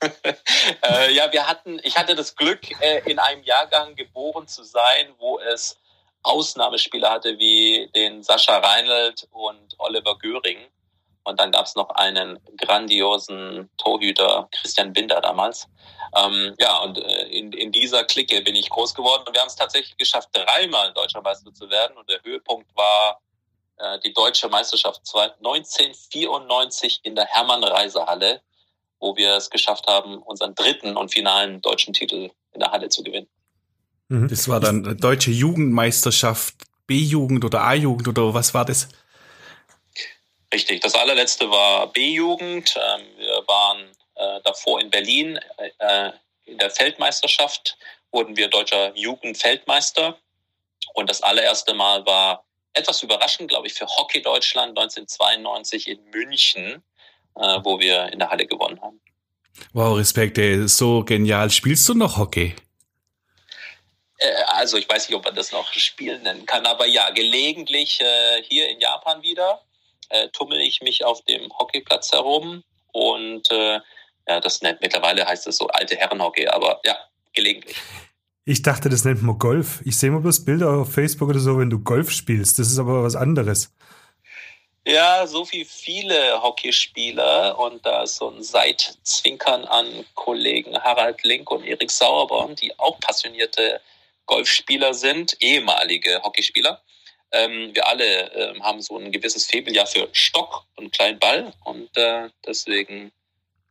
äh, 0.02 1.12
ja, 1.12 1.32
wir 1.32 1.46
hatten, 1.46 1.80
ich 1.84 1.96
hatte 1.96 2.14
das 2.14 2.34
Glück, 2.34 2.60
äh, 2.80 3.08
in 3.08 3.18
einem 3.18 3.42
Jahrgang 3.44 3.94
geboren 3.94 4.48
zu 4.48 4.64
sein, 4.64 5.14
wo 5.18 5.38
es 5.38 5.78
Ausnahmespieler 6.24 7.10
hatte 7.10 7.38
wie 7.38 7.88
den 7.94 8.22
Sascha 8.22 8.58
Reinelt 8.58 9.28
und 9.30 9.74
Oliver 9.78 10.18
Göring. 10.18 10.58
Und 11.24 11.38
dann 11.38 11.52
gab 11.52 11.66
es 11.66 11.76
noch 11.76 11.90
einen 11.90 12.38
grandiosen 12.56 13.70
Torhüter, 13.78 14.48
Christian 14.50 14.92
Binder 14.92 15.20
damals. 15.20 15.68
Ähm, 16.16 16.54
ja, 16.58 16.78
und 16.78 16.98
äh, 16.98 17.28
in, 17.28 17.52
in 17.52 17.72
dieser 17.72 18.04
Clique 18.04 18.40
bin 18.42 18.54
ich 18.54 18.68
groß 18.68 18.94
geworden 18.94 19.22
und 19.26 19.34
wir 19.34 19.40
haben 19.40 19.48
es 19.48 19.56
tatsächlich 19.56 19.96
geschafft, 19.96 20.28
dreimal 20.32 20.92
deutscher 20.92 21.22
Meister 21.22 21.52
zu 21.54 21.70
werden. 21.70 21.96
Und 21.96 22.10
der 22.10 22.20
Höhepunkt 22.22 22.68
war 22.76 23.20
äh, 23.78 23.98
die 24.00 24.12
deutsche 24.12 24.48
Meisterschaft 24.48 25.00
1994 25.14 27.00
in 27.04 27.14
der 27.14 27.26
Hermann-Reisehalle, 27.26 28.42
wo 29.00 29.16
wir 29.16 29.36
es 29.36 29.48
geschafft 29.48 29.86
haben, 29.86 30.18
unseren 30.18 30.54
dritten 30.54 30.96
und 30.96 31.12
finalen 31.12 31.60
deutschen 31.62 31.94
Titel 31.94 32.30
in 32.52 32.60
der 32.60 32.70
Halle 32.70 32.88
zu 32.88 33.02
gewinnen. 33.02 33.28
Mhm. 34.08 34.28
Das 34.28 34.48
war 34.48 34.60
dann 34.60 34.98
deutsche 34.98 35.30
Jugendmeisterschaft, 35.30 36.54
B-Jugend 36.86 37.44
oder 37.44 37.62
A-Jugend 37.62 38.08
oder 38.08 38.34
was 38.34 38.52
war 38.52 38.64
das? 38.64 38.88
Richtig, 40.52 40.80
das 40.80 40.94
allerletzte 40.94 41.50
war 41.50 41.86
B-Jugend. 41.86 42.76
Ähm, 42.76 43.06
wir 43.16 43.42
waren 43.46 43.90
äh, 44.16 44.40
davor 44.44 44.80
in 44.80 44.90
Berlin 44.90 45.40
äh, 45.78 46.10
in 46.44 46.58
der 46.58 46.70
Feldmeisterschaft, 46.70 47.78
wurden 48.10 48.36
wir 48.36 48.48
deutscher 48.48 48.94
Jugendfeldmeister. 48.94 50.18
Und 50.94 51.08
das 51.08 51.22
allererste 51.22 51.72
Mal 51.72 52.04
war 52.04 52.44
etwas 52.74 53.02
überraschend, 53.02 53.48
glaube 53.48 53.66
ich, 53.66 53.74
für 53.74 53.86
Hockey 53.86 54.20
Deutschland 54.20 54.78
1992 54.78 55.88
in 55.88 56.04
München, 56.10 56.82
äh, 57.36 57.58
wo 57.62 57.80
wir 57.80 58.12
in 58.12 58.18
der 58.18 58.30
Halle 58.30 58.46
gewonnen 58.46 58.80
haben. 58.82 59.00
Wow, 59.72 59.96
Respekt, 59.96 60.36
ey. 60.36 60.68
so 60.68 61.04
genial. 61.04 61.50
Spielst 61.50 61.88
du 61.88 61.94
noch 61.94 62.18
Hockey? 62.18 62.54
Äh, 64.18 64.32
also 64.48 64.76
ich 64.76 64.88
weiß 64.88 65.08
nicht, 65.08 65.16
ob 65.16 65.24
man 65.24 65.34
das 65.34 65.52
noch 65.52 65.72
Spielen 65.72 66.22
nennen 66.22 66.44
kann, 66.44 66.66
aber 66.66 66.86
ja, 66.86 67.08
gelegentlich 67.10 68.00
äh, 68.00 68.42
hier 68.42 68.68
in 68.68 68.80
Japan 68.80 69.22
wieder 69.22 69.62
äh, 70.12 70.28
tummel 70.28 70.60
ich 70.60 70.80
mich 70.82 71.04
auf 71.04 71.22
dem 71.22 71.50
Hockeyplatz 71.58 72.12
herum 72.12 72.62
und 72.92 73.50
äh, 73.50 73.80
ja, 74.28 74.40
das 74.40 74.62
nennt 74.62 74.80
mittlerweile 74.80 75.26
heißt 75.26 75.46
es 75.46 75.56
so 75.56 75.66
alte 75.68 75.96
Herrenhockey, 75.96 76.46
aber 76.46 76.80
ja, 76.84 76.96
gelegentlich. 77.32 77.76
Ich 78.44 78.62
dachte, 78.62 78.88
das 78.88 79.04
nennt 79.04 79.22
man 79.22 79.38
Golf. 79.38 79.80
Ich 79.84 79.96
sehe 79.96 80.10
mal 80.10 80.20
bloß 80.20 80.44
Bilder 80.44 80.70
auf 80.70 80.92
Facebook 80.92 81.28
oder 81.28 81.38
so, 81.38 81.58
wenn 81.58 81.70
du 81.70 81.78
Golf 81.78 82.10
spielst. 82.10 82.58
Das 82.58 82.68
ist 82.68 82.78
aber 82.78 83.04
was 83.04 83.14
anderes. 83.14 83.72
Ja, 84.84 85.28
so 85.28 85.46
wie 85.52 85.64
viele 85.64 86.42
Hockeyspieler 86.42 87.56
und 87.56 87.86
da 87.86 88.02
ist 88.02 88.16
so 88.16 88.30
ein 88.30 88.42
Seitzwinkern 88.42 89.64
an 89.64 90.04
Kollegen 90.14 90.76
Harald 90.76 91.22
Link 91.22 91.52
und 91.52 91.64
Erik 91.64 91.90
Sauerborn, 91.90 92.56
die 92.56 92.76
auch 92.80 92.98
passionierte 92.98 93.80
Golfspieler 94.26 94.92
sind, 94.92 95.36
ehemalige 95.40 96.20
Hockeyspieler. 96.24 96.82
Ähm, 97.32 97.70
wir 97.72 97.88
alle 97.88 98.32
äh, 98.32 98.60
haben 98.60 98.80
so 98.82 98.98
ein 98.98 99.10
gewisses 99.10 99.46
Febel 99.46 99.74
ja 99.74 99.86
für 99.86 100.08
Stock 100.12 100.66
und 100.76 100.92
kleinen 100.92 101.18
Ball 101.18 101.52
und 101.64 101.88
äh, 101.96 102.28
deswegen 102.46 103.10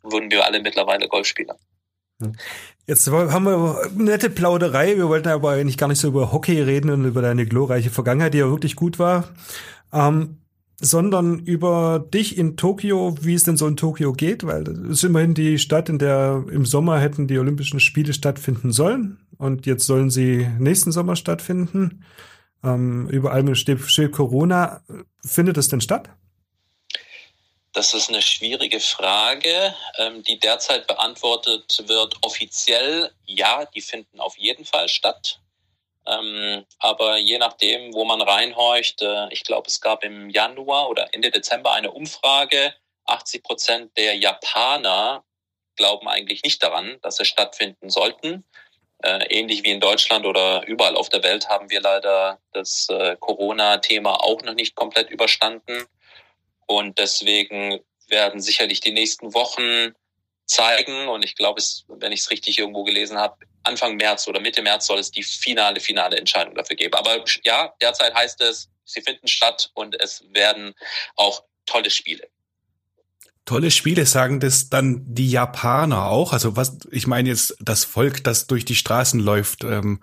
wurden 0.03 0.31
wir 0.31 0.45
alle 0.45 0.61
mittlerweile 0.61 1.07
Golfspieler. 1.07 1.57
Jetzt 2.87 3.07
haben 3.09 3.45
wir 3.45 3.81
eine 3.83 4.03
nette 4.03 4.29
Plauderei. 4.29 4.97
Wir 4.97 5.07
wollten 5.07 5.29
aber 5.29 5.51
eigentlich 5.51 5.77
gar 5.77 5.87
nicht 5.87 5.99
so 5.99 6.07
über 6.07 6.31
Hockey 6.31 6.61
reden 6.61 6.89
und 6.89 7.05
über 7.05 7.21
deine 7.21 7.45
glorreiche 7.45 7.89
Vergangenheit, 7.89 8.33
die 8.33 8.39
ja 8.39 8.49
wirklich 8.49 8.75
gut 8.75 8.99
war, 8.99 9.29
ähm, 9.93 10.37
sondern 10.79 11.39
über 11.39 12.05
dich 12.13 12.37
in 12.37 12.57
Tokio, 12.57 13.15
wie 13.21 13.35
es 13.35 13.43
denn 13.43 13.57
so 13.57 13.67
in 13.67 13.77
Tokio 13.77 14.13
geht, 14.13 14.45
weil 14.45 14.63
das 14.63 14.77
ist 14.77 15.03
immerhin 15.03 15.35
die 15.35 15.59
Stadt, 15.59 15.89
in 15.89 15.99
der 15.99 16.43
im 16.51 16.65
Sommer 16.65 16.99
hätten 16.99 17.27
die 17.27 17.37
Olympischen 17.37 17.79
Spiele 17.79 18.13
stattfinden 18.13 18.71
sollen 18.71 19.19
und 19.37 19.65
jetzt 19.67 19.85
sollen 19.85 20.09
sie 20.09 20.47
nächsten 20.59 20.91
Sommer 20.91 21.15
stattfinden. 21.15 22.03
Ähm, 22.63 23.07
überall 23.09 23.55
steht, 23.55 23.81
steht 23.81 24.11
Corona. 24.11 24.83
Findet 25.23 25.57
es 25.57 25.69
denn 25.69 25.81
statt? 25.81 26.09
Das 27.73 27.93
ist 27.93 28.09
eine 28.09 28.21
schwierige 28.21 28.81
Frage, 28.81 29.73
ähm, 29.97 30.23
die 30.23 30.37
derzeit 30.37 30.87
beantwortet 30.87 31.83
wird. 31.87 32.15
Offiziell 32.21 33.11
ja, 33.25 33.65
die 33.65 33.81
finden 33.81 34.19
auf 34.19 34.37
jeden 34.37 34.65
Fall 34.65 34.89
statt. 34.89 35.39
Ähm, 36.05 36.65
aber 36.79 37.17
je 37.17 37.37
nachdem, 37.37 37.93
wo 37.93 38.03
man 38.03 38.21
reinhorcht, 38.21 39.01
äh, 39.01 39.31
ich 39.31 39.43
glaube, 39.43 39.67
es 39.67 39.79
gab 39.79 40.03
im 40.03 40.29
Januar 40.29 40.89
oder 40.89 41.13
Ende 41.13 41.31
Dezember 41.31 41.71
eine 41.71 41.91
Umfrage. 41.91 42.73
80 43.05 43.43
Prozent 43.43 43.97
der 43.97 44.15
Japaner 44.17 45.23
glauben 45.77 46.07
eigentlich 46.09 46.43
nicht 46.43 46.61
daran, 46.61 46.97
dass 47.01 47.17
sie 47.17 47.25
stattfinden 47.25 47.89
sollten. 47.89 48.43
Äh, 49.03 49.25
ähnlich 49.29 49.63
wie 49.63 49.71
in 49.71 49.79
Deutschland 49.79 50.25
oder 50.25 50.65
überall 50.67 50.95
auf 50.95 51.09
der 51.09 51.23
Welt 51.23 51.49
haben 51.49 51.69
wir 51.69 51.81
leider 51.81 52.39
das 52.53 52.87
äh, 52.89 53.15
Corona-Thema 53.19 54.23
auch 54.23 54.41
noch 54.43 54.53
nicht 54.53 54.75
komplett 54.75 55.09
überstanden. 55.09 55.85
Und 56.67 56.99
deswegen 56.99 57.79
werden 58.07 58.41
sicherlich 58.41 58.79
die 58.79 58.91
nächsten 58.91 59.33
Wochen 59.33 59.95
zeigen. 60.45 61.07
Und 61.07 61.25
ich 61.25 61.35
glaube, 61.35 61.61
wenn 61.87 62.11
ich 62.11 62.21
es 62.21 62.31
richtig 62.31 62.59
irgendwo 62.59 62.83
gelesen 62.83 63.17
habe, 63.17 63.37
Anfang 63.63 63.95
März 63.95 64.27
oder 64.27 64.39
Mitte 64.39 64.61
März 64.61 64.87
soll 64.87 64.99
es 64.99 65.11
die 65.11 65.23
finale, 65.23 65.79
finale 65.79 66.17
Entscheidung 66.17 66.55
dafür 66.55 66.75
geben. 66.75 66.93
Aber 66.93 67.23
ja, 67.43 67.73
derzeit 67.81 68.13
heißt 68.13 68.41
es, 68.41 68.69
sie 68.85 69.01
finden 69.01 69.27
statt 69.27 69.69
und 69.73 69.99
es 69.99 70.23
werden 70.29 70.73
auch 71.15 71.43
tolle 71.65 71.89
Spiele. 71.89 72.27
Tolle 73.51 73.69
Spiele 73.69 74.05
sagen 74.05 74.39
das 74.39 74.69
dann 74.69 75.03
die 75.05 75.29
Japaner 75.29 76.05
auch. 76.05 76.31
Also 76.31 76.55
was, 76.55 76.77
ich 76.89 77.05
meine 77.05 77.27
jetzt 77.27 77.57
das 77.59 77.83
Volk, 77.83 78.23
das 78.23 78.47
durch 78.47 78.63
die 78.63 78.75
Straßen 78.75 79.19
läuft. 79.19 79.65
Ähm, 79.65 79.99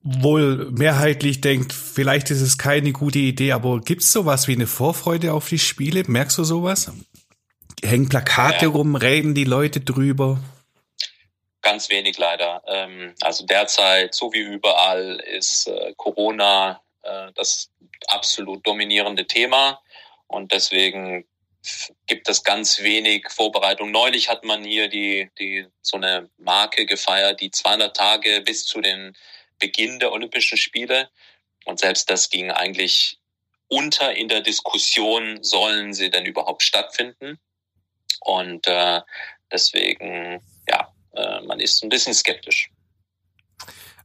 wohl 0.00 0.70
mehrheitlich 0.70 1.40
denkt, 1.40 1.72
vielleicht 1.72 2.30
ist 2.30 2.42
es 2.42 2.56
keine 2.56 2.92
gute 2.92 3.18
Idee, 3.18 3.50
aber 3.50 3.80
gibt 3.80 4.02
es 4.02 4.12
sowas 4.12 4.46
wie 4.46 4.52
eine 4.52 4.68
Vorfreude 4.68 5.32
auf 5.32 5.48
die 5.48 5.58
Spiele? 5.58 6.04
Merkst 6.06 6.38
du 6.38 6.44
sowas? 6.44 6.92
Hängen 7.82 8.08
Plakate 8.08 8.66
ja. 8.66 8.70
rum, 8.70 8.94
reden 8.94 9.34
die 9.34 9.42
Leute 9.42 9.80
drüber? 9.80 10.38
Ganz 11.62 11.90
wenig 11.90 12.16
leider. 12.16 12.62
Ähm, 12.68 13.16
also 13.22 13.44
derzeit, 13.44 14.14
so 14.14 14.32
wie 14.32 14.42
überall, 14.42 15.20
ist 15.36 15.66
äh, 15.66 15.94
Corona 15.96 16.80
äh, 17.02 17.32
das 17.34 17.72
absolut 18.06 18.64
dominierende 18.64 19.26
Thema 19.26 19.80
und 20.28 20.52
deswegen 20.52 21.24
gibt 22.06 22.28
es 22.28 22.42
ganz 22.42 22.80
wenig 22.80 23.28
Vorbereitung. 23.30 23.90
Neulich 23.90 24.28
hat 24.28 24.44
man 24.44 24.64
hier 24.64 24.88
die, 24.88 25.30
die 25.38 25.66
so 25.82 25.96
eine 25.96 26.30
Marke 26.38 26.86
gefeiert, 26.86 27.40
die 27.40 27.50
200 27.50 27.96
Tage 27.96 28.42
bis 28.42 28.64
zu 28.64 28.80
den 28.80 29.16
Beginn 29.58 29.98
der 29.98 30.12
Olympischen 30.12 30.58
Spiele. 30.58 31.10
Und 31.64 31.80
selbst 31.80 32.10
das 32.10 32.30
ging 32.30 32.50
eigentlich 32.50 33.18
unter 33.68 34.14
in 34.14 34.28
der 34.28 34.40
Diskussion, 34.40 35.42
sollen 35.42 35.92
sie 35.92 36.10
denn 36.10 36.26
überhaupt 36.26 36.62
stattfinden? 36.62 37.38
Und 38.20 38.66
äh, 38.66 39.00
deswegen, 39.50 40.40
ja, 40.68 40.92
äh, 41.14 41.40
man 41.42 41.60
ist 41.60 41.82
ein 41.82 41.88
bisschen 41.88 42.14
skeptisch. 42.14 42.70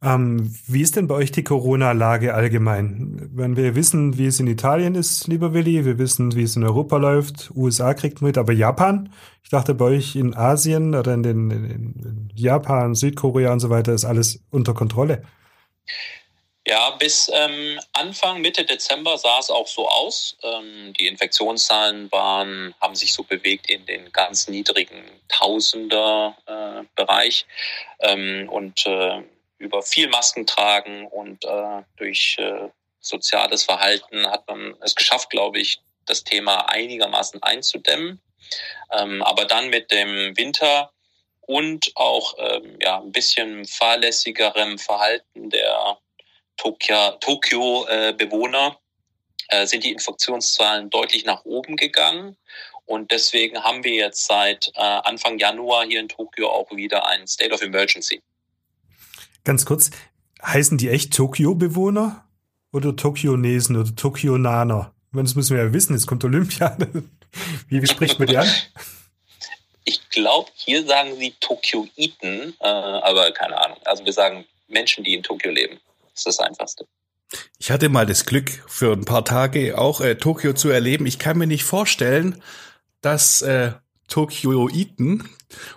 Ähm, 0.03 0.51
wie 0.67 0.81
ist 0.81 0.95
denn 0.95 1.07
bei 1.07 1.13
euch 1.13 1.31
die 1.31 1.43
Corona-Lage 1.43 2.33
allgemein? 2.33 3.29
Wenn 3.33 3.55
wir 3.55 3.75
wissen, 3.75 4.17
wie 4.17 4.25
es 4.25 4.39
in 4.39 4.47
Italien 4.47 4.95
ist, 4.95 5.27
lieber 5.27 5.53
Willi, 5.53 5.85
wir 5.85 5.99
wissen, 5.99 6.35
wie 6.35 6.41
es 6.41 6.55
in 6.55 6.63
Europa 6.63 6.97
läuft, 6.97 7.51
USA 7.51 7.93
kriegt 7.93 8.19
mit, 8.19 8.39
aber 8.39 8.51
Japan? 8.51 9.13
Ich 9.43 9.51
dachte, 9.51 9.75
bei 9.75 9.85
euch 9.85 10.15
in 10.15 10.35
Asien 10.35 10.95
oder 10.95 11.13
in, 11.13 11.21
den, 11.21 11.51
in, 11.51 12.31
Japan, 12.35 12.95
Südkorea 12.95 13.53
und 13.53 13.59
so 13.59 13.69
weiter 13.69 13.93
ist 13.93 14.05
alles 14.05 14.43
unter 14.49 14.73
Kontrolle. 14.73 15.23
Ja, 16.65 16.89
bis 16.91 17.29
ähm, 17.33 17.79
Anfang, 17.93 18.41
Mitte 18.41 18.65
Dezember 18.65 19.19
sah 19.19 19.37
es 19.39 19.51
auch 19.51 19.67
so 19.67 19.87
aus. 19.87 20.35
Ähm, 20.41 20.93
die 20.99 21.05
Infektionszahlen 21.07 22.11
waren, 22.11 22.73
haben 22.79 22.95
sich 22.95 23.13
so 23.13 23.23
bewegt 23.23 23.69
in 23.69 23.85
den 23.85 24.11
ganz 24.11 24.47
niedrigen 24.47 25.03
Tausender-Bereich. 25.27 27.45
Äh, 27.99 28.13
ähm, 28.13 28.49
und 28.49 28.87
äh, 28.87 29.21
über 29.61 29.81
viel 29.81 30.09
Masken 30.09 30.45
tragen 30.45 31.07
und 31.07 31.45
äh, 31.45 31.83
durch 31.97 32.37
äh, 32.39 32.69
soziales 32.99 33.63
Verhalten 33.63 34.27
hat 34.27 34.47
man 34.47 34.75
es 34.81 34.95
geschafft, 34.95 35.29
glaube 35.29 35.59
ich, 35.59 35.81
das 36.05 36.23
Thema 36.23 36.69
einigermaßen 36.69 37.41
einzudämmen. 37.43 38.21
Ähm, 38.91 39.21
aber 39.21 39.45
dann 39.45 39.69
mit 39.69 39.91
dem 39.91 40.35
Winter 40.37 40.91
und 41.41 41.91
auch 41.95 42.35
ähm, 42.37 42.77
ja, 42.81 42.99
ein 42.99 43.11
bisschen 43.11 43.65
fahrlässigerem 43.65 44.77
Verhalten 44.77 45.49
der 45.49 45.97
Tokio-Bewohner 46.57 48.77
äh, 49.49 49.61
äh, 49.61 49.67
sind 49.67 49.83
die 49.83 49.91
Infektionszahlen 49.91 50.89
deutlich 50.89 51.25
nach 51.25 51.43
oben 51.45 51.75
gegangen. 51.75 52.37
Und 52.85 53.11
deswegen 53.11 53.63
haben 53.63 53.83
wir 53.83 53.93
jetzt 53.93 54.25
seit 54.25 54.71
äh, 54.75 54.81
Anfang 54.81 55.39
Januar 55.39 55.85
hier 55.85 55.99
in 55.99 56.09
Tokio 56.09 56.49
auch 56.49 56.71
wieder 56.71 57.07
ein 57.07 57.27
State 57.27 57.53
of 57.53 57.61
Emergency. 57.61 58.21
Ganz 59.43 59.65
kurz, 59.65 59.91
heißen 60.43 60.77
die 60.77 60.89
echt 60.89 61.13
Tokio-Bewohner 61.13 62.25
oder 62.71 62.95
Tokionesen 62.95 63.75
oder 63.75 63.95
Tokionaner? 63.95 64.93
Das 65.13 65.35
müssen 65.35 65.55
wir 65.55 65.63
ja 65.63 65.73
wissen, 65.73 65.93
jetzt 65.93 66.07
kommt 66.07 66.23
Olympia. 66.23 66.77
Wie 67.67 67.85
spricht 67.85 68.19
man 68.19 68.27
die 68.27 68.37
an? 68.37 68.47
Ich 69.83 70.09
glaube, 70.09 70.49
hier 70.55 70.85
sagen 70.85 71.15
sie 71.17 71.33
Tokioiten, 71.39 72.53
äh, 72.59 72.67
aber 72.67 73.31
keine 73.31 73.57
Ahnung. 73.57 73.77
Also 73.83 74.05
wir 74.05 74.13
sagen 74.13 74.45
Menschen, 74.67 75.03
die 75.03 75.15
in 75.15 75.23
Tokio 75.23 75.51
leben. 75.51 75.79
Das 76.13 76.19
ist 76.19 76.27
das 76.27 76.39
Einfachste. 76.39 76.85
Ich 77.57 77.71
hatte 77.71 77.89
mal 77.89 78.05
das 78.05 78.25
Glück, 78.25 78.63
für 78.67 78.93
ein 78.93 79.05
paar 79.05 79.25
Tage 79.25 79.77
auch 79.77 80.01
äh, 80.01 80.15
Tokio 80.15 80.53
zu 80.53 80.69
erleben. 80.69 81.05
Ich 81.05 81.19
kann 81.19 81.37
mir 81.37 81.47
nicht 81.47 81.63
vorstellen, 81.63 82.41
dass 83.01 83.41
äh, 83.41 83.71
Tokioiten 84.07 85.29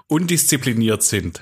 undiszipliniert 0.07 1.03
sind 1.03 1.41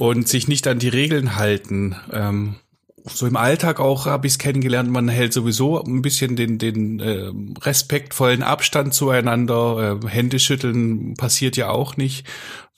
und 0.00 0.26
sich 0.26 0.48
nicht 0.48 0.66
an 0.66 0.78
die 0.78 0.88
Regeln 0.88 1.36
halten. 1.36 1.94
Ähm, 2.10 2.56
so 3.04 3.26
im 3.26 3.36
Alltag 3.36 3.80
auch 3.80 4.06
habe 4.06 4.26
ich 4.26 4.34
es 4.34 4.38
kennengelernt, 4.38 4.90
man 4.90 5.08
hält 5.08 5.34
sowieso 5.34 5.82
ein 5.82 6.00
bisschen 6.00 6.36
den, 6.36 6.58
den 6.58 7.00
äh, 7.00 7.30
respektvollen 7.60 8.42
Abstand 8.42 8.94
zueinander. 8.94 10.00
Äh, 10.02 10.08
Händeschütteln 10.08 11.14
passiert 11.14 11.58
ja 11.58 11.68
auch 11.68 11.98
nicht. 11.98 12.26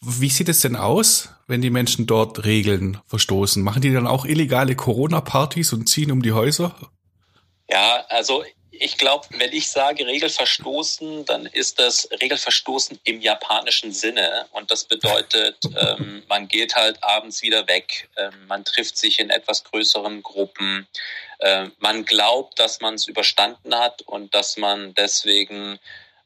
Wie 0.01 0.31
sieht 0.31 0.49
es 0.49 0.61
denn 0.61 0.75
aus, 0.75 1.31
wenn 1.47 1.63
die 1.63 1.71
Menschen 1.71 2.07
dort 2.07 2.45
Regeln 2.45 2.99
verstoßen? 3.07 3.63
Machen 3.63 3.83
die 3.83 3.93
dann 3.93 4.09
auch 4.09 4.25
illegale 4.25 4.75
Corona-Partys 4.75 5.73
und 5.73 5.89
ziehen 5.89 6.11
um 6.11 6.23
die 6.23 6.33
Häuser? 6.33 6.75
Ja, 7.71 8.05
also 8.09 8.43
ich 8.73 8.97
glaube, 8.97 9.27
wenn 9.37 9.53
ich 9.53 9.71
sage 9.71 10.07
Regelverstoßen, 10.07 11.27
dann 11.27 11.47
ist 11.47 11.79
das 11.79 12.09
Regelverstoßen 12.21 12.99
im 13.05 13.21
japanischen 13.21 13.93
Sinne. 13.93 14.47
Und 14.53 14.71
das 14.71 14.85
bedeutet, 14.85 15.59
ähm, 15.77 16.23
man 16.29 16.49
geht 16.49 16.75
halt 16.75 17.03
abends 17.03 17.43
wieder 17.43 17.69
weg, 17.69 18.09
ähm, 18.17 18.47
man 18.49 18.65
trifft 18.65 18.97
sich 18.97 19.21
in 19.21 19.31
etwas 19.31 19.63
größeren 19.65 20.23
Gruppen, 20.23 20.89
äh, 21.39 21.67
man 21.79 22.05
glaubt, 22.05 22.59
dass 22.59 22.81
man 22.81 22.95
es 22.95 23.07
überstanden 23.07 23.75
hat 23.79 24.03
und 24.03 24.35
dass 24.35 24.57
man 24.57 24.95
deswegen 24.95 25.79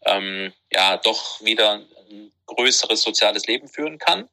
ähm, 0.05 0.53
ja 0.73 0.97
doch 0.99 1.43
wieder 1.43 1.83
ein 2.09 2.33
größeres 2.47 3.03
soziales 3.03 3.47
Leben 3.47 3.69
führen 3.69 3.99
kann. 3.99 4.29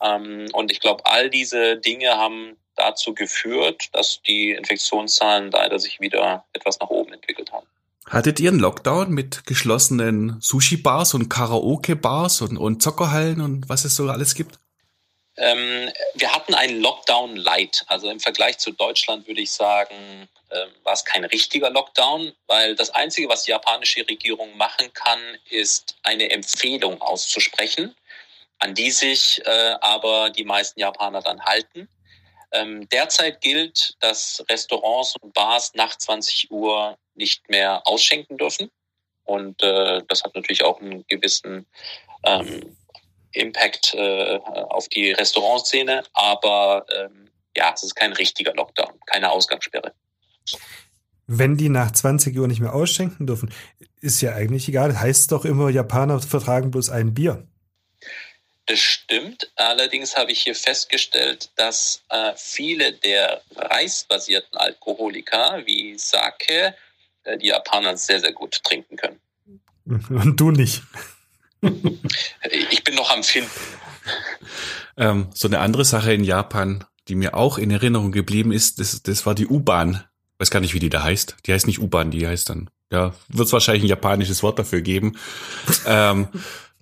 Ähm, 0.00 0.48
und 0.52 0.70
ich 0.70 0.78
glaube, 0.80 1.04
all 1.06 1.28
diese 1.28 1.76
Dinge 1.76 2.16
haben 2.16 2.56
dazu 2.78 3.14
geführt, 3.14 3.88
dass 3.92 4.22
die 4.22 4.52
Infektionszahlen 4.52 5.50
leider 5.50 5.78
sich 5.78 6.00
wieder 6.00 6.44
etwas 6.52 6.78
nach 6.80 6.88
oben 6.88 7.12
entwickelt 7.12 7.52
haben. 7.52 7.66
Hattet 8.06 8.40
ihr 8.40 8.50
einen 8.50 8.60
Lockdown 8.60 9.10
mit 9.10 9.44
geschlossenen 9.44 10.40
Sushi-Bars 10.40 11.12
und 11.14 11.28
Karaoke-Bars 11.28 12.40
und, 12.40 12.56
und 12.56 12.82
Zockerhallen 12.82 13.40
und 13.42 13.68
was 13.68 13.84
es 13.84 13.96
so 13.96 14.08
alles 14.08 14.34
gibt? 14.34 14.58
Ähm, 15.36 15.92
wir 16.14 16.34
hatten 16.34 16.54
einen 16.54 16.80
Lockdown 16.80 17.36
light. 17.36 17.84
Also 17.86 18.10
im 18.10 18.18
Vergleich 18.18 18.58
zu 18.58 18.72
Deutschland 18.72 19.26
würde 19.28 19.40
ich 19.40 19.52
sagen, 19.52 20.28
äh, 20.48 20.66
war 20.82 20.94
es 20.94 21.04
kein 21.04 21.24
richtiger 21.24 21.70
Lockdown, 21.70 22.32
weil 22.46 22.74
das 22.74 22.90
Einzige, 22.90 23.28
was 23.28 23.44
die 23.44 23.52
japanische 23.52 24.00
Regierung 24.08 24.56
machen 24.56 24.92
kann, 24.94 25.20
ist 25.50 25.96
eine 26.02 26.30
Empfehlung 26.30 27.00
auszusprechen, 27.00 27.94
an 28.58 28.74
die 28.74 28.90
sich 28.90 29.42
äh, 29.44 29.76
aber 29.80 30.30
die 30.30 30.44
meisten 30.44 30.80
Japaner 30.80 31.20
dann 31.20 31.44
halten. 31.44 31.88
Ähm, 32.52 32.88
derzeit 32.88 33.40
gilt, 33.40 33.96
dass 34.00 34.42
Restaurants 34.50 35.14
und 35.20 35.34
Bars 35.34 35.72
nach 35.74 35.96
20 35.96 36.50
Uhr 36.50 36.96
nicht 37.14 37.48
mehr 37.48 37.86
ausschenken 37.86 38.38
dürfen. 38.38 38.70
Und 39.24 39.62
äh, 39.62 40.02
das 40.08 40.24
hat 40.24 40.34
natürlich 40.34 40.64
auch 40.64 40.80
einen 40.80 41.06
gewissen 41.06 41.66
ähm, 42.24 42.76
Impact 43.32 43.94
äh, 43.94 44.38
auf 44.38 44.88
die 44.88 45.12
Restaurantszene. 45.12 46.02
Aber 46.14 46.86
ähm, 46.96 47.28
ja, 47.56 47.72
es 47.74 47.82
ist 47.82 47.94
kein 47.94 48.12
richtiger 48.14 48.54
Lockdown, 48.54 48.98
keine 49.06 49.30
Ausgangssperre. 49.30 49.92
Wenn 51.26 51.58
die 51.58 51.68
nach 51.68 51.90
20 51.90 52.38
Uhr 52.38 52.48
nicht 52.48 52.60
mehr 52.60 52.74
ausschenken 52.74 53.26
dürfen, 53.26 53.52
ist 54.00 54.22
ja 54.22 54.32
eigentlich 54.32 54.66
egal. 54.68 54.98
Heißt 54.98 55.30
doch 55.30 55.44
immer, 55.44 55.68
Japaner 55.68 56.20
vertragen 56.20 56.70
bloß 56.70 56.88
ein 56.88 57.12
Bier. 57.12 57.46
Das 58.68 58.80
stimmt. 58.80 59.50
Allerdings 59.56 60.14
habe 60.16 60.30
ich 60.30 60.42
hier 60.42 60.54
festgestellt, 60.54 61.50
dass 61.56 62.02
äh, 62.10 62.34
viele 62.36 62.92
der 62.92 63.40
reisbasierten 63.56 64.58
Alkoholiker 64.58 65.62
wie 65.64 65.98
Sake 65.98 66.74
äh, 67.24 67.38
die 67.38 67.46
Japaner 67.46 67.96
sehr, 67.96 68.20
sehr 68.20 68.32
gut 68.32 68.62
trinken 68.62 68.96
können. 68.96 69.20
Und 70.10 70.38
du 70.38 70.50
nicht. 70.50 70.82
ich 71.62 72.84
bin 72.84 72.94
noch 72.94 73.10
am 73.10 73.24
Finden. 73.24 73.50
Ähm, 74.98 75.30
so 75.32 75.48
eine 75.48 75.60
andere 75.60 75.86
Sache 75.86 76.12
in 76.12 76.22
Japan, 76.22 76.84
die 77.08 77.14
mir 77.14 77.34
auch 77.34 77.56
in 77.56 77.70
Erinnerung 77.70 78.12
geblieben 78.12 78.52
ist, 78.52 78.80
das, 78.80 79.02
das 79.02 79.24
war 79.24 79.34
die 79.34 79.46
U-Bahn. 79.46 80.04
Weiß 80.36 80.50
gar 80.50 80.60
nicht, 80.60 80.74
wie 80.74 80.78
die 80.78 80.90
da 80.90 81.02
heißt. 81.02 81.36
Die 81.46 81.54
heißt 81.54 81.66
nicht 81.66 81.80
U-Bahn, 81.80 82.10
die 82.10 82.28
heißt 82.28 82.50
dann, 82.50 82.68
ja, 82.92 83.14
wird 83.28 83.46
es 83.46 83.52
wahrscheinlich 83.52 83.84
ein 83.84 83.88
japanisches 83.88 84.42
Wort 84.42 84.58
dafür 84.58 84.82
geben. 84.82 85.18
ähm, 85.86 86.28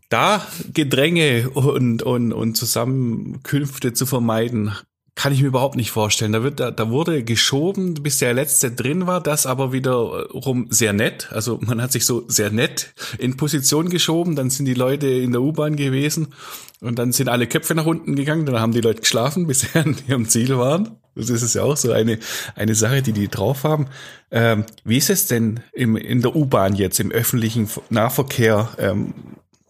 da 0.09 0.47
Gedränge 0.73 1.51
und, 1.51 2.03
und, 2.03 2.33
und 2.33 2.57
Zusammenkünfte 2.57 3.93
zu 3.93 4.07
vermeiden, 4.07 4.73
kann 5.17 5.33
ich 5.33 5.41
mir 5.41 5.49
überhaupt 5.49 5.77
nicht 5.77 5.91
vorstellen. 5.91 6.33
Da 6.33 6.43
wird, 6.43 6.61
da, 6.61 6.71
da 6.71 6.91
wurde 6.91 7.25
geschoben, 7.25 7.95
bis 7.95 8.19
der 8.19 8.35
letzte 8.35 8.71
drin 8.71 9.07
war, 9.07 9.23
das 9.23 9.47
aber 9.47 9.73
wiederum 9.73 10.67
sehr 10.69 10.93
nett. 10.93 11.33
Also 11.33 11.59
man 11.63 11.81
hat 11.81 11.91
sich 11.91 12.05
so 12.05 12.25
sehr 12.29 12.51
nett 12.51 12.93
in 13.19 13.37
Position 13.37 13.89
geschoben, 13.89 14.37
dann 14.37 14.51
sind 14.51 14.67
die 14.67 14.75
Leute 14.75 15.09
in 15.09 15.33
der 15.33 15.41
U-Bahn 15.41 15.77
gewesen 15.77 16.35
und 16.83 16.99
dann 16.99 17.13
sind 17.13 17.31
alle 17.31 17.47
Köpfe 17.47 17.75
nach 17.75 17.87
unten 17.87 18.15
gegangen, 18.15 18.45
dann 18.45 18.61
haben 18.61 18.73
die 18.73 18.83
Leute 18.83 19.01
geschlafen, 19.01 19.47
bis 19.49 19.61
sie 19.61 19.79
an 19.79 19.97
ihrem 20.07 20.29
Ziel 20.29 20.57
waren. 20.59 20.99
Das 21.15 21.31
ist 21.31 21.55
ja 21.55 21.63
auch 21.63 21.79
so 21.79 21.93
eine, 21.93 22.19
eine 22.55 22.75
Sache, 22.75 23.01
die 23.01 23.13
die 23.13 23.29
drauf 23.29 23.65
haben. 23.65 23.87
Ähm, 24.31 24.65
wie 24.85 24.99
ist 24.99 25.09
es 25.09 25.27
denn 25.27 25.61
im, 25.73 25.97
in 25.97 26.21
der 26.21 26.37
U-Bahn 26.37 26.75
jetzt, 26.75 27.01
im 27.01 27.11
öffentlichen 27.11 27.71
Nahverkehr? 27.89 28.69
Ähm, 28.77 29.15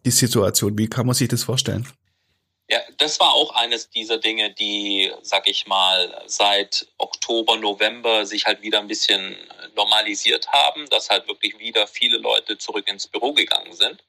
die 0.06 0.10
Situation? 0.10 0.78
Wie 0.78 0.88
kann 0.88 1.06
man 1.06 1.14
sich 1.14 1.28
das 1.28 1.44
vorstellen? 1.44 1.86
Ja, 2.68 2.80
das 2.98 3.20
war 3.20 3.32
auch 3.32 3.54
eines 3.54 3.90
dieser 3.90 4.18
Dinge, 4.18 4.52
die, 4.52 5.12
sag 5.22 5.48
ich 5.48 5.66
mal, 5.66 6.22
seit 6.26 6.88
Oktober, 6.98 7.56
November 7.56 8.26
sich 8.26 8.46
halt 8.46 8.62
wieder 8.62 8.80
ein 8.80 8.88
bisschen 8.88 9.36
normalisiert 9.76 10.48
haben, 10.48 10.88
dass 10.88 11.10
halt 11.10 11.28
wirklich 11.28 11.58
wieder 11.60 11.86
viele 11.86 12.18
Leute 12.18 12.58
zurück 12.58 12.88
ins 12.88 13.06
Büro 13.06 13.32
gegangen 13.34 13.72
sind. 13.72 14.02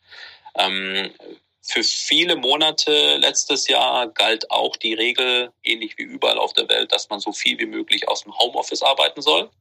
Ähm, 0.55 1.13
für 1.61 1.83
viele 1.83 2.35
Monate 2.35 3.17
letztes 3.17 3.67
Jahr 3.67 4.07
galt 4.07 4.49
auch 4.49 4.75
die 4.77 4.93
Regel, 4.93 5.51
ähnlich 5.63 5.97
wie 5.97 6.03
überall 6.03 6.39
auf 6.39 6.53
der 6.53 6.69
Welt, 6.69 6.91
dass 6.93 7.09
man 7.09 7.19
so 7.19 7.33
viel 7.33 7.59
wie 7.59 7.65
möglich 7.65 8.07
aus 8.07 8.23
dem 8.23 8.35
Homeoffice 8.39 8.81
arbeiten 8.81 9.21
soll. 9.21 9.51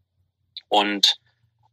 Und 0.69 1.17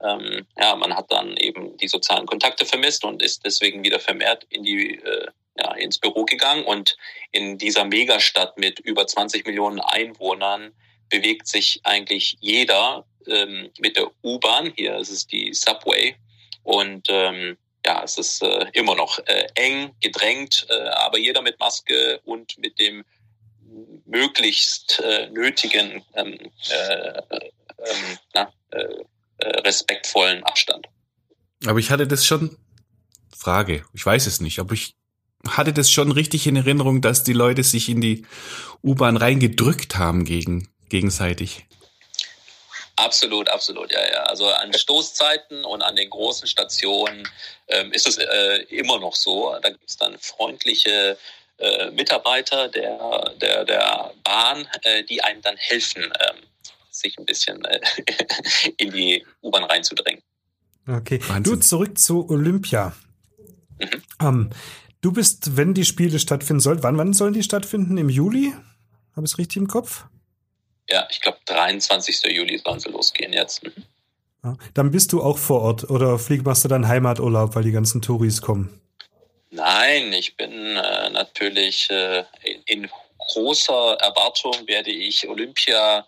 ähm, 0.04 0.46
ja, 0.58 0.76
man 0.76 0.96
hat 0.96 1.12
dann 1.12 1.38
eben 1.38 1.78
die 1.78 1.88
sozialen 1.88 2.26
Kontakte 2.26 2.66
vermisst 2.66 3.04
und 3.04 3.22
ist 3.22 3.46
deswegen 3.46 3.84
wieder 3.84 4.00
vermehrt 4.00 4.46
in 4.50 4.64
die, 4.64 4.96
äh, 4.96 5.28
ja, 5.58 5.74
ins 5.74 6.00
Büro 6.00 6.26
gegangen. 6.26 6.64
Und 6.66 6.98
in 7.32 7.58
dieser 7.58 7.86
Megastadt 7.86 8.58
mit 8.58 8.80
über 8.80 9.08
20 9.08 9.46
Millionen 9.46 9.80
Einwohnern 9.80 10.74
bewegt 11.10 11.48
sich 11.48 11.82
eigentlich 11.84 12.38
jeder 12.40 13.06
ähm, 13.28 13.70
mit 13.80 13.98
der 13.98 14.12
U-Bahn. 14.24 14.74
Hier 14.76 14.98
ist 14.98 15.10
es 15.10 15.28
die 15.28 15.54
Subway. 15.54 16.16
Und 16.64 17.08
ähm, 17.10 17.58
ja, 17.86 18.04
es 18.04 18.18
ist 18.18 18.42
äh, 18.42 18.66
immer 18.74 18.96
noch 18.96 19.20
äh, 19.26 19.48
eng, 19.56 19.94
gedrängt, 20.00 20.66
äh, 20.70 20.90
aber 20.90 21.18
jeder 21.18 21.42
mit 21.42 21.60
Maske 21.60 22.20
und 22.24 22.58
mit 22.58 22.80
dem 22.80 23.04
möglichst 24.06 25.00
äh, 25.00 25.30
nötigen 25.30 26.04
ähm, 26.16 26.38
äh, 26.70 27.22
ähm, 27.80 28.18
na, 28.34 28.54
äh, 29.44 29.60
respektvollen 29.62 30.44
Abstand. 30.44 30.88
Aber 31.66 31.80
ich 31.80 31.92
hatte 31.92 32.08
das 32.08 32.26
schon, 32.26 32.58
Frage, 33.36 33.86
ich 33.94 34.06
weiß 34.06 34.28
es 34.28 34.42
nicht, 34.42 34.60
aber 34.60 34.74
ich 34.74 34.96
hatte 35.48 35.74
das 35.74 35.92
schon 35.92 36.12
richtig 36.12 36.48
in 36.48 36.56
Erinnerung, 36.56 37.02
dass 37.02 37.24
die 37.24 37.34
Leute 37.34 37.64
sich 37.64 37.90
in 37.90 38.02
die 38.02 38.26
U-Bahn 38.82 39.18
reingedrückt 39.18 39.98
haben 39.98 40.26
gegen, 40.26 40.70
gegenseitig. 40.90 41.66
Absolut, 42.96 43.50
absolut, 43.50 43.92
ja, 43.92 44.00
ja. 44.12 44.24
Also 44.24 44.48
an 44.48 44.72
Stoßzeiten 44.72 45.66
und 45.66 45.82
an 45.82 45.96
den 45.96 46.10
großen 46.10 46.48
Stationen 46.48 47.28
ähm, 47.68 47.92
ist 47.92 48.08
es 48.08 48.18
äh, 48.18 48.64
immer 48.70 49.00
noch 49.00 49.16
so. 49.16 49.58
Da 49.62 49.70
gibt 49.70 49.90
es 49.90 49.98
dann 49.98 50.18
freundliche 50.20 51.18
äh, 51.58 51.90
Mitarbeiter 51.92 52.70
der, 52.70 53.34
der, 53.42 53.66
der 53.66 54.14
Bahn, 54.24 54.68
äh, 54.84 55.04
die 55.04 55.24
einem 55.24 55.42
dann 55.42 55.58
helfen, 55.58 56.04
ähm, 56.04 56.38
sich 56.96 57.18
ein 57.18 57.26
bisschen 57.26 57.64
äh, 57.66 57.80
in 58.78 58.92
die 58.92 59.26
U-Bahn 59.42 59.64
reinzudrängen. 59.64 60.22
Okay, 60.88 61.20
Wahnsinn. 61.28 61.44
du 61.44 61.60
zurück 61.60 61.98
zu 61.98 62.30
Olympia. 62.30 62.94
Mhm. 63.80 64.04
Ähm, 64.22 64.50
du 65.02 65.12
bist, 65.12 65.56
wenn 65.56 65.74
die 65.74 65.86
Spiele 65.86 66.20
stattfinden 66.20 66.60
sollen, 66.60 66.84
wann, 66.84 66.98
wann 66.98 67.14
sollen 67.14 67.34
die 67.34 67.44
stattfinden? 67.44 67.98
Im 67.98 68.10
Juli? 68.10 68.54
Habe 69.16 69.26
ich 69.26 69.32
es 69.32 69.38
richtig 69.38 69.58
im 69.58 69.68
Kopf? 69.68 70.06
Ja, 70.90 71.08
ich 71.10 71.22
glaube 71.22 71.38
23. 71.46 72.24
Juli 72.26 72.58
sollen 72.58 72.80
sie 72.80 72.90
losgehen 72.90 73.34
jetzt. 73.34 73.64
Mhm. 73.64 73.72
Ja, 74.44 74.58
dann 74.74 74.92
bist 74.92 75.14
du 75.14 75.24
auch 75.24 75.38
vor 75.38 75.62
Ort 75.62 75.90
oder 75.90 76.20
flieg 76.20 76.46
machst 76.46 76.66
du 76.66 76.68
dann 76.68 76.88
Heimaturlaub, 76.88 77.56
weil 77.56 77.64
die 77.64 77.72
ganzen 77.72 78.02
Touris 78.02 78.42
kommen? 78.42 78.82
Nein, 79.52 80.12
ich 80.12 80.36
bin 80.36 80.52
äh, 80.52 81.10
natürlich 81.12 81.90
äh, 81.90 82.26
in, 82.44 82.62
in, 82.66 82.90
großer 83.32 83.98
Erwartung 84.02 84.54
werde 84.68 84.92
ich 84.92 85.30
Olympia 85.30 86.06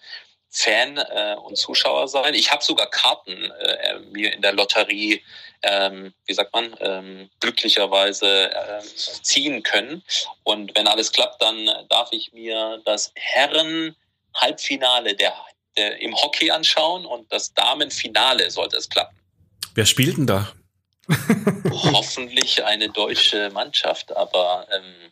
Fan 0.55 0.97
äh, 0.97 1.35
und 1.43 1.57
Zuschauer 1.57 2.07
sein. 2.07 2.33
Ich 2.33 2.49
habe 2.49 2.63
sogar 2.63 2.89
Karten 2.89 3.51
äh, 3.51 3.99
mir 4.11 4.33
in 4.33 4.41
der 4.41 4.53
Lotterie, 4.53 5.21
ähm, 5.63 6.13
wie 6.25 6.33
sagt 6.33 6.53
man, 6.53 6.73
ähm, 6.79 7.29
glücklicherweise 7.41 8.53
äh, 8.53 8.81
ziehen 9.21 9.63
können. 9.63 10.01
Und 10.43 10.75
wenn 10.77 10.87
alles 10.87 11.11
klappt, 11.11 11.41
dann 11.41 11.69
darf 11.89 12.07
ich 12.11 12.31
mir 12.31 12.81
das 12.85 13.11
Herren 13.15 13.97
Halbfinale 14.33 15.13
der, 15.13 15.33
der 15.77 15.99
im 15.99 16.15
Hockey 16.15 16.49
anschauen 16.49 17.05
und 17.05 17.31
das 17.33 17.53
Damenfinale 17.53 18.49
sollte 18.49 18.77
es 18.77 18.87
klappen. 18.87 19.19
Wer 19.73 19.85
spielt 19.85 20.15
denn 20.15 20.27
da? 20.27 20.53
Hoffentlich 21.69 22.63
eine 22.63 22.89
deutsche 22.89 23.49
Mannschaft, 23.49 24.15
aber 24.15 24.67
ähm, 24.71 25.11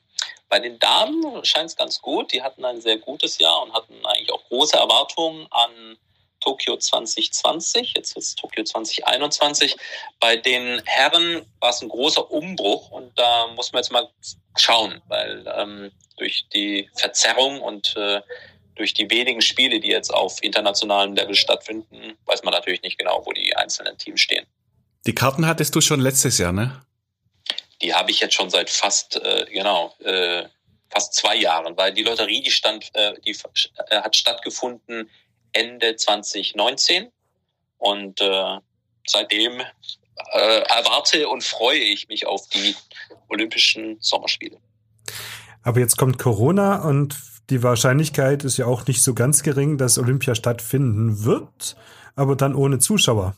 bei 0.54 0.60
den 0.60 0.78
Damen 0.78 1.44
scheint 1.44 1.72
es 1.72 1.76
ganz 1.76 2.00
gut. 2.00 2.32
Die 2.32 2.44
hatten 2.44 2.63
ein 2.63 2.80
sehr 2.80 3.00
gutes 3.00 3.39
Jahr 3.39 3.63
und 3.63 3.74
hatten 3.74 3.96
eigentlich 4.06 4.32
auch 4.32 4.44
große 4.50 4.78
Erwartungen 4.78 5.48
an 5.50 5.98
Tokio 6.42 6.78
2020. 6.78 7.96
Jetzt 7.96 8.16
ist 8.16 8.38
Tokio 8.38 8.63
2021. 8.63 9.76
Bei 10.20 10.38
den 10.38 10.80
Herren 10.86 11.44
war 11.60 11.72
es 11.72 11.82
ein 11.82 11.89
großer 11.89 12.30
Umbruch 12.30 12.92
und 12.92 13.18
da 13.18 13.48
muss 13.56 13.72
man 13.72 13.82
jetzt 13.82 13.92
mal 13.92 14.08
schauen, 14.56 15.02
weil 15.08 15.44
ähm, 15.58 15.92
durch 16.18 16.46
die 16.54 16.88
Verzerrung 16.94 17.60
und 17.60 17.96
äh, 17.98 18.22
durch 18.76 18.94
die 18.94 19.10
wenigen 19.10 19.42
Spiele, 19.42 19.80
die 19.80 19.89
jetzt 19.89 20.13
auf 20.13 20.44
internationalem 20.44 21.16
Level 21.16 21.34
stattfinden, 21.34 22.16
weiß 22.28 22.44
man 22.44 22.54
natürlich 22.54 22.84
nicht 22.84 23.00
genau, 23.00 23.24
wo 23.26 23.32
die 23.32 23.56
einzelnen 23.56 23.98
Teams 23.98 24.22
stehen. 24.22 24.46
Die 25.08 25.16
Karten 25.16 25.48
hattest 25.48 25.74
du 25.74 25.82
schon 25.82 26.00
letztes 26.00 26.38
Jahr, 26.38 26.52
ne? 26.52 26.86
Die 27.84 27.93
habe 27.93 28.12
ich 28.12 28.22
jetzt 28.22 28.34
schon 28.34 28.50
seit 28.50 28.69
fast, 28.69 29.17
äh, 29.17 29.46
genau, 29.52 29.93
äh, 30.00 30.46
fast 30.89 31.13
zwei 31.13 31.36
Jahren, 31.36 31.76
weil 31.76 31.93
die 31.93 32.04
Lotterie, 32.04 32.41
die 32.41 32.52
stand, 32.52 32.89
äh, 32.93 33.13
die 33.26 33.36
äh, 33.89 33.98
hat 33.98 34.15
stattgefunden 34.15 35.10
Ende 35.52 35.96
2019 35.96 37.12
und 37.78 38.22
äh, 38.22 38.60
seitdem 39.06 39.60
äh, 39.60 40.60
erwarte 40.69 41.28
und 41.28 41.43
freue 41.43 41.80
ich 41.80 42.08
mich 42.08 42.26
auf 42.26 42.48
die 42.50 42.76
Olympischen 43.30 43.98
Sommerspiele. 44.00 44.58
Aber 45.63 45.80
jetzt 45.80 45.98
kommt 45.98 46.17
Corona 46.19 46.84
und 46.84 47.15
die 47.50 47.63
Wahrscheinlichkeit 47.63 48.43
ist 48.43 48.58
ja 48.58 48.65
auch 48.65 48.88
nicht 48.88 49.04
so 49.04 49.13
ganz 49.13 49.43
gering, 49.43 49.78
dass 49.78 49.98
Olympia 49.98 50.36
stattfinden 50.36 51.26
wird, 51.26 51.76
aber 52.15 52.36
dann 52.36 52.56
ohne 52.56 52.80
Zuschauer. 52.80 53.36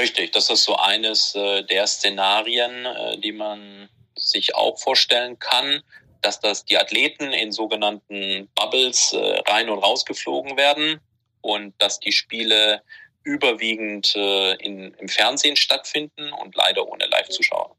Richtig, 0.00 0.32
das 0.32 0.50
ist 0.50 0.64
so 0.64 0.76
eines 0.76 1.34
äh, 1.34 1.64
der 1.64 1.86
Szenarien, 1.86 2.86
äh, 2.86 3.18
die 3.18 3.32
man 3.32 3.88
sich 4.16 4.54
auch 4.54 4.78
vorstellen 4.78 5.38
kann, 5.38 5.82
dass 6.22 6.40
das 6.40 6.64
die 6.64 6.78
Athleten 6.78 7.32
in 7.32 7.52
sogenannten 7.52 8.48
Bubbles 8.54 9.12
äh, 9.12 9.40
rein 9.48 9.68
und 9.68 9.78
rausgeflogen 9.78 10.56
werden 10.56 11.00
und 11.40 11.74
dass 11.78 12.00
die 12.00 12.12
Spiele 12.12 12.82
überwiegend 13.24 14.16
in, 14.16 14.94
im 14.94 15.08
Fernsehen 15.08 15.54
stattfinden 15.54 16.32
und 16.32 16.56
leider 16.56 16.88
ohne 16.88 17.06
Live-Zuschauer. 17.06 17.76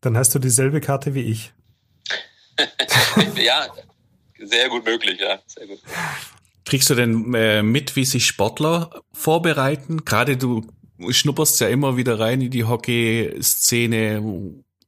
Dann 0.00 0.16
hast 0.16 0.34
du 0.34 0.40
dieselbe 0.40 0.80
Karte 0.80 1.14
wie 1.14 1.30
ich. 1.30 1.52
ja, 3.36 3.68
sehr 4.36 4.68
gut 4.68 4.84
möglich, 4.84 5.20
ja, 5.20 5.40
sehr 5.46 5.68
gut. 5.68 5.78
Kriegst 6.64 6.90
du 6.90 6.94
denn 6.94 7.32
äh, 7.34 7.62
mit, 7.62 7.96
wie 7.96 8.04
sich 8.04 8.26
Sportler 8.26 9.02
vorbereiten? 9.12 10.04
Gerade 10.04 10.36
du 10.36 10.66
schnupperst 11.10 11.60
ja 11.60 11.68
immer 11.68 11.96
wieder 11.96 12.18
rein 12.18 12.40
in 12.40 12.50
die 12.50 12.64
Hockey-Szene, 12.64 14.22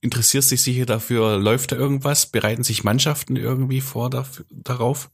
interessierst 0.01 0.51
dich 0.51 0.63
sicher 0.63 0.87
dafür, 0.87 1.39
läuft 1.39 1.73
da 1.73 1.77
irgendwas? 1.77 2.27
Bereiten 2.27 2.65
sich 2.65 2.85
Mannschaften 2.85 3.37
irgendwie 3.37 3.81
vor 3.81 4.11
dafür, 4.11 4.45
darauf? 4.51 5.11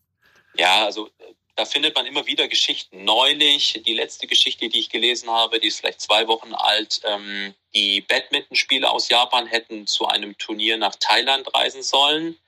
Ja, 0.57 0.85
also 0.85 1.11
da 1.57 1.65
findet 1.65 1.95
man 1.95 2.07
immer 2.07 2.27
wieder 2.27 2.49
Geschichten. 2.49 3.05
Neulich, 3.05 3.83
die 3.87 3.95
letzte 3.95 4.27
Geschichte, 4.27 4.69
die 4.69 4.79
ich 4.79 4.91
gelesen 4.91 5.31
habe, 5.31 5.59
die 5.59 5.69
ist 5.69 5.81
vielleicht 5.81 6.03
zwei 6.03 6.29
Wochen 6.29 6.55
alt, 6.55 7.01
ähm, 7.05 7.55
die 7.75 8.03
Badmintonspieler 8.03 8.91
aus 8.91 9.09
Japan 9.09 9.47
hätten 9.47 9.87
zu 9.87 10.07
einem 10.07 10.37
Turnier 10.37 10.77
nach 10.77 10.95
Thailand 10.97 11.53
reisen 11.55 11.83
sollen. 11.83 12.39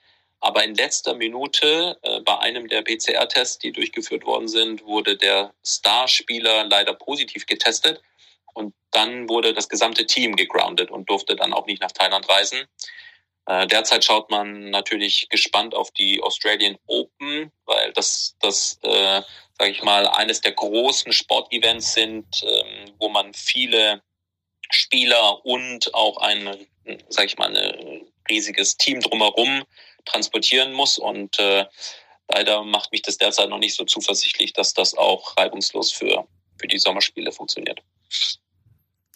Aber 0.40 0.62
in 0.62 0.74
letzter 0.74 1.14
Minute 1.14 1.98
äh, 2.02 2.20
bei 2.20 2.38
einem 2.38 2.68
der 2.68 2.82
PCR-Tests, 2.82 3.58
die 3.58 3.72
durchgeführt 3.72 4.24
worden 4.24 4.46
sind, 4.46 4.84
wurde 4.84 5.16
der 5.16 5.52
Starspieler 5.66 6.64
leider 6.64 6.94
positiv 6.94 7.46
getestet. 7.46 8.00
Und 8.58 8.74
dann 8.90 9.28
wurde 9.28 9.54
das 9.54 9.68
gesamte 9.68 10.04
Team 10.04 10.34
gegroundet 10.34 10.90
und 10.90 11.08
durfte 11.08 11.36
dann 11.36 11.52
auch 11.52 11.66
nicht 11.66 11.80
nach 11.80 11.92
Thailand 11.92 12.28
reisen. 12.28 12.66
Äh, 13.46 13.68
derzeit 13.68 14.04
schaut 14.04 14.30
man 14.30 14.70
natürlich 14.70 15.28
gespannt 15.28 15.76
auf 15.76 15.92
die 15.92 16.20
Australian 16.20 16.76
Open, 16.86 17.52
weil 17.66 17.92
das, 17.92 18.36
das 18.40 18.80
äh, 18.82 19.22
sage 19.58 19.70
ich 19.70 19.82
mal, 19.82 20.08
eines 20.08 20.40
der 20.40 20.52
großen 20.52 21.12
Sportevents 21.12 21.94
sind, 21.94 22.42
ähm, 22.42 22.92
wo 22.98 23.08
man 23.08 23.32
viele 23.32 24.02
Spieler 24.70 25.44
und 25.46 25.94
auch 25.94 26.18
ein, 26.18 26.66
sage 27.08 27.26
ich 27.28 27.38
mal, 27.38 27.56
ein 27.56 28.06
riesiges 28.28 28.76
Team 28.76 29.00
drumherum 29.00 29.64
transportieren 30.04 30.72
muss. 30.72 30.98
Und 30.98 31.38
äh, 31.38 31.64
leider 32.28 32.64
macht 32.64 32.90
mich 32.90 33.02
das 33.02 33.18
derzeit 33.18 33.48
noch 33.48 33.58
nicht 33.58 33.76
so 33.76 33.84
zuversichtlich, 33.84 34.52
dass 34.52 34.74
das 34.74 34.94
auch 34.94 35.36
reibungslos 35.36 35.92
für, 35.92 36.26
für 36.58 36.66
die 36.66 36.78
Sommerspiele 36.78 37.30
funktioniert. 37.30 37.80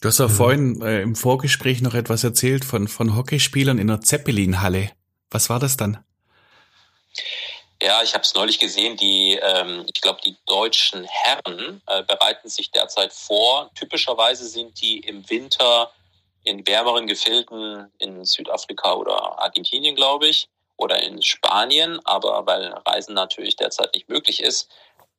Du 0.02 0.08
hast 0.08 0.18
ja 0.18 0.26
mhm. 0.26 0.32
vorhin 0.32 0.82
äh, 0.82 1.00
im 1.00 1.14
Vorgespräch 1.14 1.80
noch 1.80 1.94
etwas 1.94 2.24
erzählt 2.24 2.64
von, 2.64 2.88
von 2.88 3.16
Hockeyspielern 3.16 3.78
in 3.78 3.86
der 3.86 4.00
Zeppelin-Halle. 4.00 4.90
Was 5.30 5.48
war 5.48 5.60
das 5.60 5.76
dann? 5.76 6.04
Ja, 7.80 8.02
ich 8.02 8.12
habe 8.12 8.22
es 8.22 8.34
neulich 8.34 8.58
gesehen. 8.58 8.96
Die, 8.96 9.38
ähm, 9.40 9.86
ich 9.86 10.00
glaube, 10.00 10.20
die 10.24 10.36
deutschen 10.46 11.04
Herren 11.04 11.82
äh, 11.86 12.02
bereiten 12.02 12.48
sich 12.48 12.72
derzeit 12.72 13.12
vor. 13.12 13.70
Typischerweise 13.76 14.44
sind 14.48 14.80
die 14.80 14.98
im 14.98 15.28
Winter 15.30 15.92
in 16.42 16.66
wärmeren 16.66 17.06
Gefilden 17.06 17.88
in 17.98 18.24
Südafrika 18.24 18.94
oder 18.94 19.38
Argentinien, 19.40 19.94
glaube 19.94 20.26
ich, 20.26 20.48
oder 20.76 21.00
in 21.00 21.22
Spanien. 21.22 22.00
Aber 22.04 22.44
weil 22.44 22.72
Reisen 22.86 23.14
natürlich 23.14 23.54
derzeit 23.54 23.94
nicht 23.94 24.08
möglich 24.08 24.42
ist, 24.42 24.68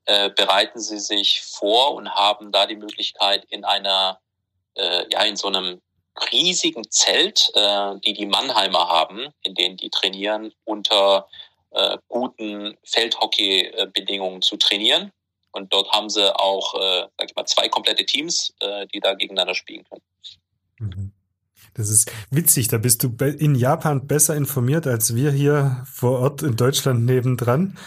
äh, 0.06 0.30
bereiten 0.30 0.82
sie 0.82 1.00
sich 1.00 1.41
vor 1.41 1.93
und 1.93 2.13
haben 2.13 2.52
da 2.52 2.65
die 2.65 2.76
Möglichkeit, 2.76 3.46
in 3.46 3.63
einer 3.63 4.19
äh, 4.75 5.05
ja 5.12 5.23
in 5.23 5.36
so 5.36 5.47
einem 5.47 5.81
riesigen 6.31 6.89
Zelt, 6.89 7.51
äh, 7.55 7.95
die 8.05 8.13
die 8.13 8.25
Mannheimer 8.25 8.88
haben, 8.88 9.29
in 9.43 9.55
denen 9.55 9.77
die 9.77 9.89
trainieren, 9.89 10.53
unter 10.63 11.27
äh, 11.71 11.97
guten 12.07 12.77
Feldhockey-Bedingungen 12.83 14.41
zu 14.41 14.57
trainieren. 14.57 15.12
Und 15.51 15.71
dort 15.73 15.91
haben 15.91 16.09
sie 16.09 16.36
auch, 16.36 16.75
äh, 16.75 17.07
sag 17.17 17.29
ich 17.29 17.36
mal, 17.36 17.45
zwei 17.45 17.69
komplette 17.69 18.05
Teams, 18.05 18.53
äh, 18.59 18.88
die 18.88 18.99
da 18.99 19.13
gegeneinander 19.13 19.55
spielen 19.55 19.83
können. 19.83 20.01
Mhm. 20.79 21.12
Das 21.75 21.89
ist 21.89 22.12
witzig, 22.29 22.67
da 22.67 22.77
bist 22.77 23.03
du 23.03 23.09
in 23.25 23.55
Japan 23.55 24.05
besser 24.05 24.36
informiert 24.36 24.86
als 24.86 25.15
wir 25.15 25.31
hier 25.31 25.83
vor 25.91 26.19
Ort 26.19 26.43
in 26.43 26.55
Deutschland 26.55 27.05
nebendran. 27.05 27.77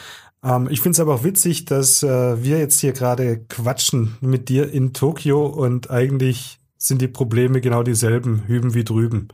Ähm, 0.42 0.68
ich 0.70 0.81
finde 0.81 0.96
es 0.96 1.01
aber 1.01 1.14
auch 1.14 1.25
witzig, 1.25 1.66
dass 1.66 2.03
äh, 2.03 2.42
wir 2.42 2.59
jetzt 2.59 2.81
hier 2.81 2.92
gerade 2.92 3.44
quatschen 3.44 4.16
mit 4.20 4.49
dir 4.49 4.72
in 4.72 4.92
Tokio 4.92 5.46
und 5.46 5.90
eigentlich 5.90 6.59
sind 6.79 7.01
die 7.01 7.09
Probleme 7.09 7.61
genau 7.61 7.83
dieselben, 7.83 8.47
hüben 8.47 8.75
wie 8.75 8.85
drüben. 8.85 9.29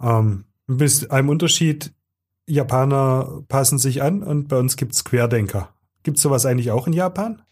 Ähm, 0.00 0.44
mit 0.66 1.10
einem 1.10 1.28
Unterschied, 1.28 1.92
Japaner 2.46 3.42
passen 3.48 3.78
sich 3.78 4.02
an 4.02 4.22
und 4.22 4.48
bei 4.48 4.56
uns 4.56 4.76
gibt's 4.76 5.04
Querdenker. 5.04 5.74
Gibt's 6.02 6.22
sowas 6.22 6.46
eigentlich 6.46 6.70
auch 6.70 6.86
in 6.86 6.92
Japan? 6.92 7.42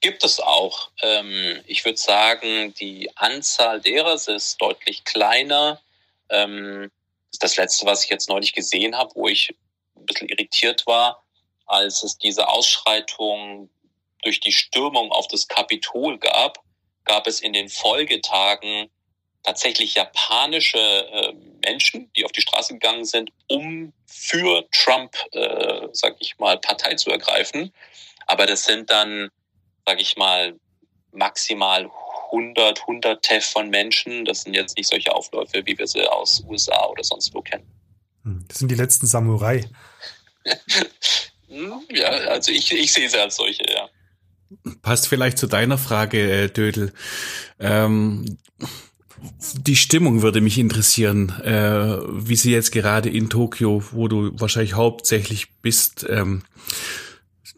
Gibt 0.00 0.24
es 0.24 0.40
auch. 0.40 0.90
Ähm, 1.02 1.60
ich 1.66 1.84
würde 1.84 1.98
sagen, 1.98 2.74
die 2.74 3.10
Anzahl 3.16 3.80
derer 3.80 4.14
ist 4.14 4.60
deutlich 4.60 5.04
kleiner. 5.04 5.80
Ähm, 6.28 6.90
ist 7.32 7.42
das 7.42 7.56
letzte, 7.56 7.86
was 7.86 8.04
ich 8.04 8.10
jetzt 8.10 8.28
neulich 8.28 8.52
gesehen 8.52 8.96
habe, 8.96 9.10
wo 9.14 9.28
ich 9.28 9.54
ein 9.96 10.06
bisschen 10.06 10.28
irritiert 10.28 10.86
war, 10.86 11.22
als 11.66 12.02
es 12.02 12.18
diese 12.18 12.48
Ausschreitung 12.48 13.70
durch 14.22 14.40
die 14.40 14.52
Stürmung 14.52 15.10
auf 15.10 15.28
das 15.28 15.48
Kapitol 15.48 16.18
gab, 16.18 16.63
gab 17.04 17.26
es 17.26 17.40
in 17.40 17.52
den 17.52 17.68
Folgetagen 17.68 18.88
tatsächlich 19.42 19.94
japanische 19.94 20.78
äh, 20.78 21.34
Menschen, 21.64 22.10
die 22.16 22.24
auf 22.24 22.32
die 22.32 22.40
Straße 22.40 22.72
gegangen 22.72 23.04
sind, 23.04 23.30
um 23.48 23.92
für 24.06 24.66
Trump, 24.72 25.14
äh, 25.32 25.88
sag 25.92 26.16
ich 26.18 26.38
mal, 26.38 26.58
Partei 26.58 26.94
zu 26.94 27.10
ergreifen. 27.10 27.72
Aber 28.26 28.46
das 28.46 28.64
sind 28.64 28.90
dann, 28.90 29.28
sag 29.86 30.00
ich 30.00 30.16
mal, 30.16 30.58
maximal 31.12 31.90
100, 32.32 32.80
100 32.80 33.44
von 33.44 33.68
Menschen. 33.68 34.24
Das 34.24 34.42
sind 34.42 34.54
jetzt 34.54 34.76
nicht 34.76 34.88
solche 34.88 35.14
Aufläufe, 35.14 35.64
wie 35.66 35.78
wir 35.78 35.86
sie 35.86 36.06
aus 36.06 36.42
USA 36.48 36.86
oder 36.86 37.04
sonst 37.04 37.34
wo 37.34 37.42
kennen. 37.42 37.70
Hm, 38.22 38.44
das 38.48 38.58
sind 38.58 38.70
die 38.70 38.76
letzten 38.76 39.06
Samurai. 39.06 39.68
Ja, 41.90 42.08
also 42.08 42.50
ich, 42.50 42.72
ich 42.72 42.92
sehe 42.92 43.08
sie 43.08 43.18
als 43.18 43.36
solche, 43.36 43.64
ja. 43.70 43.88
Passt 44.82 45.08
vielleicht 45.08 45.38
zu 45.38 45.46
deiner 45.46 45.78
Frage, 45.78 46.30
äh, 46.30 46.48
Dödel. 46.48 46.92
Ähm, 47.58 48.38
die 49.52 49.76
Stimmung 49.76 50.22
würde 50.22 50.40
mich 50.40 50.58
interessieren, 50.58 51.30
äh, 51.42 51.98
wie 52.10 52.36
sie 52.36 52.52
jetzt 52.52 52.72
gerade 52.72 53.08
in 53.08 53.30
Tokio, 53.30 53.82
wo 53.92 54.08
du 54.08 54.38
wahrscheinlich 54.38 54.74
hauptsächlich 54.74 55.48
bist, 55.62 56.06
ähm, 56.08 56.42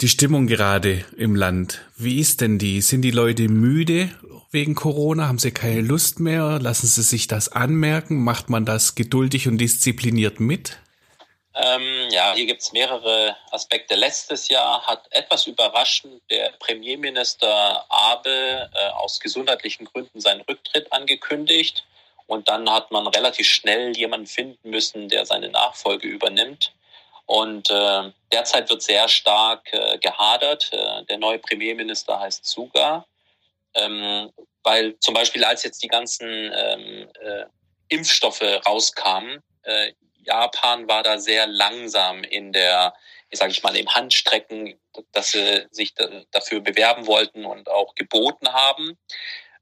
die 0.00 0.08
Stimmung 0.08 0.46
gerade 0.46 1.04
im 1.16 1.34
Land. 1.34 1.82
Wie 1.96 2.20
ist 2.20 2.40
denn 2.40 2.58
die? 2.58 2.82
Sind 2.82 3.02
die 3.02 3.10
Leute 3.10 3.48
müde 3.48 4.10
wegen 4.50 4.74
Corona? 4.74 5.26
Haben 5.26 5.38
sie 5.38 5.52
keine 5.52 5.80
Lust 5.80 6.20
mehr? 6.20 6.58
Lassen 6.60 6.86
sie 6.86 7.02
sich 7.02 7.28
das 7.28 7.48
anmerken? 7.48 8.22
Macht 8.22 8.50
man 8.50 8.64
das 8.64 8.94
geduldig 8.94 9.48
und 9.48 9.58
diszipliniert 9.58 10.38
mit? 10.38 10.78
Ähm, 11.58 12.10
ja, 12.10 12.34
hier 12.34 12.44
gibt 12.44 12.60
es 12.60 12.72
mehrere 12.72 13.34
Aspekte. 13.50 13.94
Letztes 13.94 14.50
Jahr 14.50 14.86
hat 14.86 15.06
etwas 15.10 15.46
überraschend 15.46 16.20
der 16.30 16.50
Premierminister 16.58 17.84
Abe 17.88 18.70
äh, 18.74 18.88
aus 18.90 19.18
gesundheitlichen 19.20 19.86
Gründen 19.86 20.20
seinen 20.20 20.42
Rücktritt 20.42 20.92
angekündigt. 20.92 21.86
Und 22.26 22.48
dann 22.50 22.70
hat 22.70 22.90
man 22.90 23.06
relativ 23.06 23.48
schnell 23.48 23.96
jemanden 23.96 24.26
finden 24.26 24.68
müssen, 24.68 25.08
der 25.08 25.24
seine 25.24 25.48
Nachfolge 25.48 26.06
übernimmt. 26.06 26.74
Und 27.24 27.70
äh, 27.70 28.12
derzeit 28.30 28.68
wird 28.68 28.82
sehr 28.82 29.08
stark 29.08 29.72
äh, 29.72 29.96
gehadert. 29.98 30.70
Äh, 30.72 31.04
der 31.04 31.16
neue 31.16 31.38
Premierminister 31.38 32.20
heißt 32.20 32.44
Suga. 32.44 33.06
Ähm, 33.74 34.30
weil 34.62 34.98
zum 34.98 35.14
Beispiel 35.14 35.44
als 35.44 35.62
jetzt 35.62 35.82
die 35.82 35.88
ganzen 35.88 36.28
ähm, 36.28 37.08
äh, 37.20 37.44
Impfstoffe 37.88 38.42
rauskamen, 38.66 39.42
äh, 39.62 39.92
Japan 40.26 40.88
war 40.88 41.02
da 41.02 41.18
sehr 41.18 41.46
langsam 41.46 42.24
in 42.24 42.52
der, 42.52 42.94
wie 43.30 43.36
sage 43.36 43.52
ich 43.52 43.62
mal, 43.62 43.76
im 43.76 43.94
Handstrecken, 43.94 44.78
dass 45.12 45.32
sie 45.32 45.66
sich 45.70 45.94
dafür 46.30 46.60
bewerben 46.60 47.06
wollten 47.06 47.44
und 47.44 47.68
auch 47.68 47.94
geboten 47.94 48.48
haben. 48.52 48.98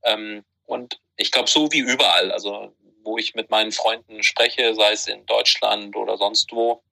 Ähm, 0.03 0.45
und 0.67 0.99
ich 1.17 1.31
glaube, 1.31 1.51
so 1.51 1.71
wie 1.73 1.79
überall, 1.79 2.33
also 2.33 2.75
wo 3.03 3.19
ich 3.19 3.35
mit 3.35 3.51
meinen 3.51 3.73
Freunden 3.73 4.23
spreche, 4.23 4.75
sei 4.75 4.93
es 4.93 5.07
in 5.07 5.27
Deutschland 5.27 5.95
oder 5.95 6.17
sonst 6.17 6.51
wo, 6.53 6.83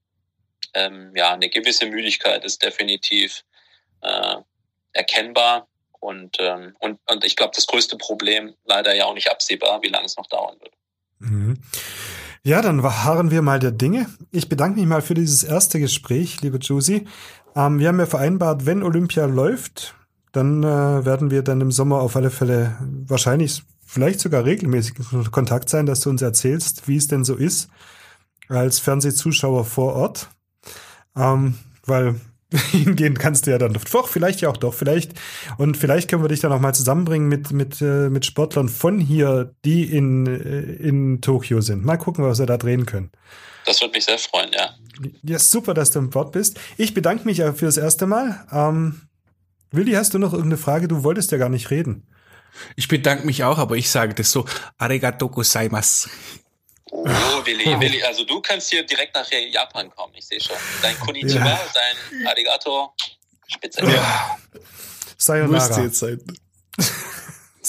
ähm, 0.75 1.13
ja, 1.17 1.33
eine 1.33 1.49
gewisse 1.49 1.87
Müdigkeit 1.87 2.45
ist 2.45 2.63
definitiv 2.63 3.45
äh, 4.03 4.37
erkennbar. 4.93 5.69
Und, 6.01 6.37
ähm, 6.41 6.77
und, 6.81 6.99
und 7.09 7.25
ich 7.25 7.37
glaube, 7.37 7.53
das 7.55 7.67
größte 7.67 7.97
Problem 7.97 8.55
leider 8.65 8.95
ja 8.95 9.07
auch 9.07 9.15
nicht 9.15 9.31
absehbar, 9.31 9.83
wie 9.83 9.89
lange 9.89 10.07
es 10.07 10.17
noch 10.17 10.27
dauern 10.27 10.59
wird. 10.61 10.75
Mhm. 11.21 11.63
Ja, 12.45 12.61
dann 12.61 12.83
harren 12.83 13.31
wir 13.31 13.41
mal 13.41 13.61
der 13.61 13.71
Dinge. 13.71 14.07
Ich 14.33 14.49
bedanke 14.49 14.81
mich 14.81 14.89
mal 14.89 15.01
für 15.01 15.15
dieses 15.15 15.45
erste 15.45 15.79
Gespräch, 15.79 16.41
liebe 16.41 16.59
Josie. 16.59 17.07
Ähm, 17.55 17.79
wir 17.79 17.87
haben 17.87 18.01
ja 18.01 18.07
vereinbart, 18.07 18.67
wenn 18.67 18.83
Olympia 18.83 19.27
läuft, 19.27 19.95
dann 20.33 20.65
äh, 20.65 21.05
werden 21.05 21.31
wir 21.31 21.43
dann 21.43 21.61
im 21.61 21.71
Sommer 21.71 22.01
auf 22.01 22.17
alle 22.17 22.31
Fälle 22.31 22.77
wahrscheinlich 23.07 23.63
vielleicht 23.87 24.19
sogar 24.19 24.45
regelmäßig 24.45 24.97
in 25.13 25.31
Kontakt 25.31 25.69
sein, 25.69 25.87
dass 25.87 26.01
du 26.01 26.11
uns 26.11 26.21
erzählst, 26.21 26.89
wie 26.89 26.97
es 26.97 27.07
denn 27.07 27.25
so 27.25 27.37
ist 27.37 27.69
als 28.49 28.81
Fernsehzuschauer 28.81 29.65
vor 29.65 29.95
Ort. 29.95 30.29
Ähm, 31.15 31.55
weil 31.87 32.17
hingehen 32.71 33.19
kannst 33.19 33.47
du 33.47 33.51
ja 33.51 33.59
dann 33.59 33.73
doch, 33.73 34.09
vielleicht 34.09 34.41
ja 34.41 34.49
auch 34.49 34.57
doch, 34.57 34.75
vielleicht. 34.75 35.13
Und 35.59 35.77
vielleicht 35.77 36.09
können 36.09 36.23
wir 36.23 36.29
dich 36.29 36.41
dann 36.41 36.53
auch 36.53 36.61
mal 36.61 36.75
zusammenbringen 36.75 37.29
mit, 37.29 37.53
mit, 37.53 37.81
äh, 37.81 38.09
mit 38.09 38.27
Sportlern 38.27 38.69
von 38.69 38.99
hier, 38.99 39.55
die 39.65 39.85
in, 39.85 40.27
äh, 40.27 40.61
in 40.61 41.21
Tokio 41.21 41.61
sind. 41.61 41.85
Mal 41.85 41.97
gucken, 41.97 42.25
was 42.25 42.39
wir 42.39 42.47
da 42.47 42.57
drehen 42.57 42.87
können. 42.87 43.11
Das 43.65 43.81
würde 43.81 43.95
mich 43.95 44.05
sehr 44.05 44.19
freuen, 44.19 44.51
ja. 44.53 44.71
Ja, 45.23 45.39
super, 45.39 45.75
dass 45.75 45.91
du 45.91 45.99
im 45.99 46.11
Bord 46.11 46.33
bist. 46.33 46.59
Ich 46.77 46.95
bedanke 46.95 47.25
mich 47.25 47.39
für 47.39 47.67
das 47.67 47.77
erste 47.77 48.07
Mal. 48.07 48.45
Ähm, 48.53 49.03
Willi, 49.71 49.93
hast 49.93 50.15
du 50.15 50.19
noch 50.19 50.33
irgendeine 50.33 50.59
Frage? 50.59 50.89
Du 50.89 51.03
wolltest 51.05 51.33
ja 51.33 51.39
gar 51.39 51.49
nicht 51.49 51.71
reden. 51.71 52.07
Ich 52.77 52.89
bedanke 52.89 53.25
mich 53.25 53.45
auch, 53.45 53.59
aber 53.59 53.77
ich 53.77 53.91
sage 53.91 54.15
das 54.15 54.31
so, 54.31 54.45
arigato 54.79 55.29
gozaimasu. 55.29 56.11
Oh, 56.95 57.45
Willi, 57.47 57.81
Willi, 57.81 58.03
also 58.03 58.23
du 58.25 58.43
kannst 58.43 58.69
hier 58.69 58.85
direkt 58.85 59.15
nach 59.15 59.27
Japan 59.31 59.91
kommen, 59.91 60.13
ich 60.15 60.27
sehe 60.27 60.39
schon. 60.39 60.57
Dein 60.83 60.99
Konnichiwa, 61.01 61.47
ja. 61.47 61.61
dein 61.73 62.27
Arigato, 62.27 62.93
spitze. 63.47 63.83
Ja. 63.87 64.39
Sayonara. 65.17 65.81
jetzt 65.81 65.99
sein. 65.99 66.21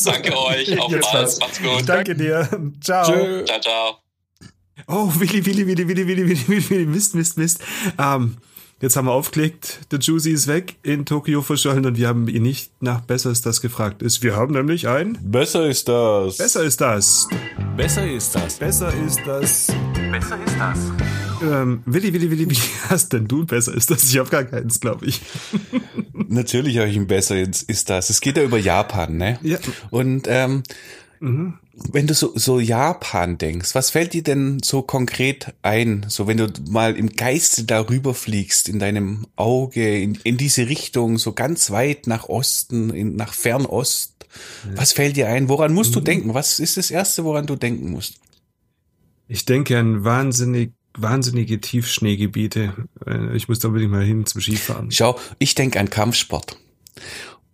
Danke 0.03 0.37
euch, 0.37 0.77
auf 0.77 0.91
bald, 0.91 1.39
macht's 1.39 1.61
gut. 1.61 1.87
Danke 1.87 2.15
dir, 2.15 2.49
ciao. 2.81 3.05
Tschö. 3.05 3.45
Ciao, 3.45 3.61
ciao. 3.61 3.97
Oh, 4.87 5.09
Willi, 5.15 5.45
Willi, 5.45 5.65
Willi, 5.67 5.87
Willi, 5.87 6.05
Willi, 6.05 6.27
Willi, 6.27 6.47
Willi, 6.47 6.69
Willi, 6.69 6.85
Mist, 6.85 7.15
Mist, 7.15 7.37
Mist. 7.37 7.61
Ähm, 7.97 8.37
Jetzt 8.83 8.97
haben 8.97 9.05
wir 9.05 9.13
aufgelegt, 9.13 9.79
der 9.93 9.99
Juicy 9.99 10.31
ist 10.31 10.47
weg, 10.47 10.75
in 10.83 11.05
Tokio 11.05 11.41
verschollen 11.41 11.85
und 11.85 11.97
wir 11.97 12.09
haben 12.09 12.27
ihn 12.27 12.43
nicht 12.43 12.69
nach 12.81 12.99
Besser 12.99 13.31
ist 13.31 13.45
das 13.45 13.61
gefragt. 13.61 14.01
Ist, 14.01 14.23
wir 14.23 14.35
haben 14.35 14.51
nämlich 14.51 14.89
ein 14.89 15.17
Besser 15.21 15.69
ist 15.69 15.87
das. 15.87 16.35
Besser 16.35 16.65
ist 16.65 16.81
das. 16.81 17.29
Besser 17.77 18.05
ist 18.05 18.35
das. 18.35 18.55
Besser 18.55 18.93
ist 18.93 19.21
das. 19.25 19.67
Besser 20.11 20.37
ist 20.45 20.55
das. 20.59 20.79
Ähm, 21.41 21.81
Willi, 21.85 22.11
Willi, 22.11 22.29
Willi, 22.29 22.49
wie 22.49 22.57
hast 22.89 23.13
denn 23.13 23.25
du 23.25 23.45
besser 23.45 23.73
ist 23.73 23.89
das? 23.89 24.03
Ich 24.03 24.17
habe 24.17 24.29
gar 24.29 24.43
keins, 24.43 24.81
glaube 24.81 25.05
ich. 25.05 25.21
Natürlich 26.11 26.77
habe 26.77 26.89
ich 26.89 26.97
ein 26.97 27.07
besser 27.07 27.37
ist 27.37 27.89
das. 27.89 28.09
Es 28.09 28.19
geht 28.19 28.35
ja 28.35 28.43
über 28.43 28.57
Japan, 28.57 29.15
ne? 29.15 29.39
Ja. 29.43 29.59
Und 29.91 30.25
ähm, 30.27 30.63
mhm 31.23 31.59
wenn 31.91 32.07
du 32.07 32.13
so, 32.13 32.33
so 32.35 32.59
Japan 32.59 33.37
denkst, 33.37 33.73
was 33.75 33.89
fällt 33.89 34.13
dir 34.13 34.23
denn 34.23 34.59
so 34.63 34.81
konkret 34.81 35.53
ein? 35.61 36.05
So, 36.07 36.27
wenn 36.27 36.37
du 36.37 36.47
mal 36.69 36.95
im 36.95 37.09
Geiste 37.09 37.63
darüber 37.63 38.13
fliegst, 38.13 38.69
in 38.69 38.79
deinem 38.79 39.25
Auge, 39.35 39.99
in, 39.99 40.17
in 40.23 40.37
diese 40.37 40.69
Richtung, 40.69 41.17
so 41.17 41.33
ganz 41.33 41.71
weit 41.71 42.07
nach 42.07 42.29
Osten, 42.29 42.91
in, 42.91 43.15
nach 43.15 43.33
Fernost. 43.33 44.27
Ja. 44.67 44.77
Was 44.77 44.93
fällt 44.93 45.17
dir 45.17 45.27
ein? 45.27 45.49
Woran 45.49 45.73
musst 45.73 45.95
du 45.95 45.99
mhm. 45.99 46.05
denken? 46.05 46.33
Was 46.33 46.59
ist 46.59 46.77
das 46.77 46.91
Erste, 46.91 47.23
woran 47.23 47.47
du 47.47 47.55
denken 47.55 47.91
musst? 47.91 48.19
Ich 49.27 49.45
denke 49.45 49.77
an 49.77 50.03
wahnsinnig 50.03 50.73
wahnsinnige 50.95 51.59
Tiefschneegebiete. 51.59 52.87
Äh, 53.07 53.35
ich 53.35 53.47
muss 53.47 53.57
da 53.57 53.67
unbedingt 53.69 53.91
mal 53.91 54.03
hin 54.03 54.27
zum 54.27 54.41
Skifahren. 54.41 54.91
Schau, 54.91 55.19
ich 55.39 55.55
denke 55.55 55.79
an 55.79 55.89
Kampfsport 55.89 56.59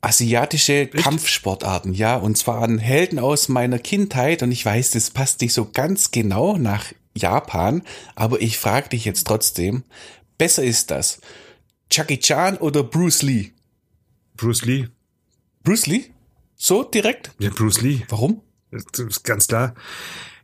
asiatische 0.01 0.91
Echt? 0.91 0.93
Kampfsportarten, 0.93 1.93
ja, 1.93 2.15
und 2.15 2.37
zwar 2.37 2.61
an 2.61 2.77
Helden 2.77 3.19
aus 3.19 3.49
meiner 3.49 3.79
Kindheit 3.79 4.43
und 4.43 4.51
ich 4.51 4.65
weiß, 4.65 4.91
das 4.91 5.11
passt 5.11 5.41
nicht 5.41 5.53
so 5.53 5.69
ganz 5.71 6.11
genau 6.11 6.57
nach 6.57 6.85
Japan, 7.15 7.83
aber 8.15 8.41
ich 8.41 8.57
frage 8.57 8.89
dich 8.89 9.05
jetzt 9.05 9.27
trotzdem, 9.27 9.83
besser 10.37 10.63
ist 10.63 10.91
das 10.91 11.19
Chucky 11.89 12.19
Chan 12.19 12.57
oder 12.57 12.83
Bruce 12.83 13.23
Lee? 13.23 13.51
Bruce 14.35 14.63
Lee. 14.65 14.87
Bruce 15.63 15.87
Lee? 15.87 16.05
So 16.55 16.83
direkt? 16.83 17.31
Ja, 17.39 17.49
Bruce 17.49 17.81
Lee. 17.81 18.01
Warum? 18.09 18.41
Das 18.71 18.83
ist 18.99 19.23
ganz 19.23 19.47
klar. 19.47 19.75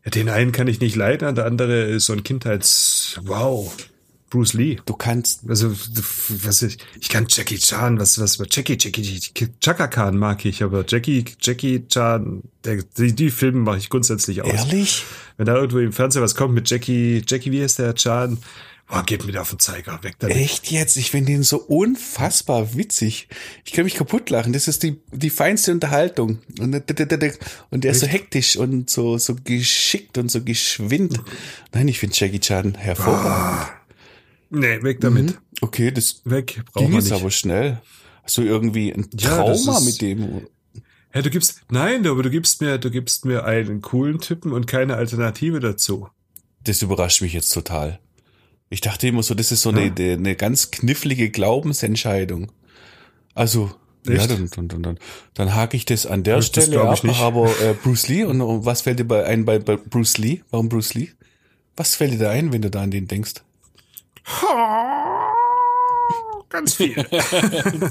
Den 0.05 0.29
einen 0.29 0.51
kann 0.51 0.67
ich 0.67 0.79
nicht 0.79 0.95
leiden, 0.95 1.33
der 1.35 1.45
andere 1.45 1.83
ist 1.83 2.05
so 2.05 2.13
ein 2.13 2.23
Kindheits 2.23 3.19
Wow. 3.23 3.75
Bruce 4.35 4.53
Lee. 4.53 4.77
Du 4.85 4.93
kannst. 4.93 5.41
Also, 5.47 5.71
was 6.43 6.61
ich, 6.61 6.77
ich 6.99 7.07
kann 7.07 7.25
Jackie 7.29 7.57
Chan, 7.57 7.99
was, 7.99 8.19
was, 8.19 8.37
Jackie, 8.51 8.77
Jackie, 8.77 9.19
Chaka 9.61 9.87
Khan 9.87 10.17
mag 10.17 10.43
ich, 10.43 10.61
aber 10.61 10.83
Jackie, 10.85 11.23
Jackie 11.39 11.87
Chan, 11.87 12.41
der, 12.65 12.83
die, 12.97 13.13
die 13.13 13.31
Filme 13.31 13.59
mache 13.59 13.77
ich 13.77 13.89
grundsätzlich 13.89 14.41
aus. 14.41 14.51
Ehrlich? 14.51 15.05
Wenn 15.37 15.45
da 15.45 15.55
irgendwo 15.55 15.79
im 15.79 15.93
Fernsehen 15.93 16.21
was 16.21 16.35
kommt 16.35 16.53
mit 16.53 16.69
Jackie, 16.69 17.23
Jackie, 17.25 17.51
wie 17.51 17.63
heißt 17.63 17.79
der 17.79 17.95
Chan? 17.95 18.37
Oh, 18.91 19.01
geht 19.03 19.25
mir 19.25 19.41
auf 19.41 19.49
den 19.49 19.59
Zeiger, 19.59 20.03
weg 20.03 20.15
damit. 20.19 20.35
Echt 20.35 20.69
jetzt? 20.69 20.97
Ich 20.97 21.09
finde 21.11 21.31
ihn 21.31 21.41
so 21.41 21.57
unfassbar 21.57 22.75
witzig. 22.75 23.29
Ich 23.63 23.71
kann 23.71 23.85
mich 23.85 23.95
kaputt 23.95 24.29
lachen. 24.29 24.53
Das 24.53 24.67
ist 24.67 24.83
die, 24.83 24.99
die 25.11 25.31
feinste 25.31 25.71
Unterhaltung. 25.71 26.39
Und, 26.59 26.75
und 26.75 27.83
der 27.83 27.91
ist 27.91 28.01
so 28.01 28.05
hektisch 28.05 28.57
und 28.57 28.89
so, 28.89 29.17
so 29.17 29.35
geschickt 29.43 30.17
und 30.17 30.29
so 30.29 30.41
geschwind. 30.41 31.19
Nein, 31.73 31.87
ich 31.87 31.99
finde 31.99 32.15
Jackie 32.15 32.39
Chan 32.39 32.75
hervorragend. 32.75 33.71
Nee, 34.49 34.83
weg 34.83 35.01
damit. 35.01 35.31
Mhm. 35.31 35.37
Okay, 35.61 35.91
das 35.91 36.21
weg. 36.25 36.63
ging 36.75 36.93
jetzt 36.93 37.11
aber 37.11 37.31
schnell. 37.31 37.81
Hast 38.23 38.37
du 38.37 38.41
irgendwie 38.41 38.91
ein 38.91 39.09
Trauma 39.11 39.53
ja, 39.53 39.77
ist, 39.77 39.85
mit 39.85 40.01
dem? 40.01 40.47
Ja, 41.13 41.21
du 41.21 41.29
gibst, 41.29 41.61
nein, 41.69 42.05
aber 42.07 42.23
du 42.23 42.29
gibst 42.29 42.61
mir, 42.61 42.77
du 42.77 42.89
gibst 42.91 43.25
mir 43.25 43.45
einen 43.45 43.81
coolen 43.81 44.19
Typen 44.19 44.51
und 44.51 44.67
keine 44.67 44.95
Alternative 44.95 45.59
dazu. 45.59 46.09
Das 46.63 46.81
überrascht 46.81 47.21
mich 47.21 47.33
jetzt 47.33 47.49
total. 47.49 47.99
Ich 48.69 48.81
dachte 48.81 49.07
immer 49.07 49.23
so, 49.23 49.35
das 49.35 49.51
ist 49.51 49.61
so 49.61 49.71
ja. 49.71 49.77
eine, 49.77 50.13
eine 50.13 50.35
ganz 50.35 50.71
knifflige 50.71 51.29
Glaubensentscheidung. 51.29 52.51
Also, 53.35 53.71
Echt? 54.07 54.21
ja, 54.21 54.27
dann, 54.27 54.49
dann, 54.49 54.67
dann, 54.67 54.83
dann, 54.83 54.99
dann 55.35 55.55
hake 55.55 55.77
ich 55.77 55.85
das 55.85 56.05
an 56.05 56.23
der 56.23 56.37
das 56.37 56.47
Stelle 56.47 56.81
ab, 56.81 57.03
aber 57.05 57.47
äh, 57.61 57.73
Bruce 57.73 58.07
Lee, 58.07 58.23
und, 58.23 58.41
und 58.41 58.65
was 58.65 58.81
fällt 58.81 58.99
dir 58.99 59.05
bei, 59.05 59.23
ein 59.25 59.45
bei, 59.45 59.59
bei 59.59 59.77
Bruce 59.77 60.17
Lee? 60.17 60.41
Warum 60.49 60.69
Bruce 60.69 60.95
Lee? 60.95 61.09
Was 61.77 61.95
fällt 61.95 62.13
dir 62.13 62.17
da 62.17 62.31
ein, 62.31 62.51
wenn 62.51 62.61
du 62.61 62.69
da 62.69 62.81
an 62.81 62.91
den 62.91 63.07
denkst? 63.07 63.35
Ha! 64.27 65.04
Ganz 66.49 66.75
viel. 66.75 66.95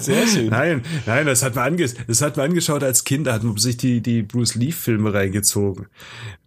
Sehr 0.00 0.26
schön. 0.26 0.48
Nein, 0.48 0.82
nein, 1.06 1.26
das 1.26 1.42
hat 1.42 1.54
man, 1.54 1.64
anges 1.64 1.94
das 2.06 2.22
hat 2.22 2.36
man 2.36 2.50
angeschaut 2.50 2.82
als 2.82 3.04
Kind, 3.04 3.26
da 3.26 3.34
hat 3.34 3.44
man 3.44 3.56
sich 3.56 3.76
die, 3.76 4.00
die 4.00 4.22
Bruce 4.22 4.54
Lee-Filme 4.54 5.12
reingezogen. 5.12 5.86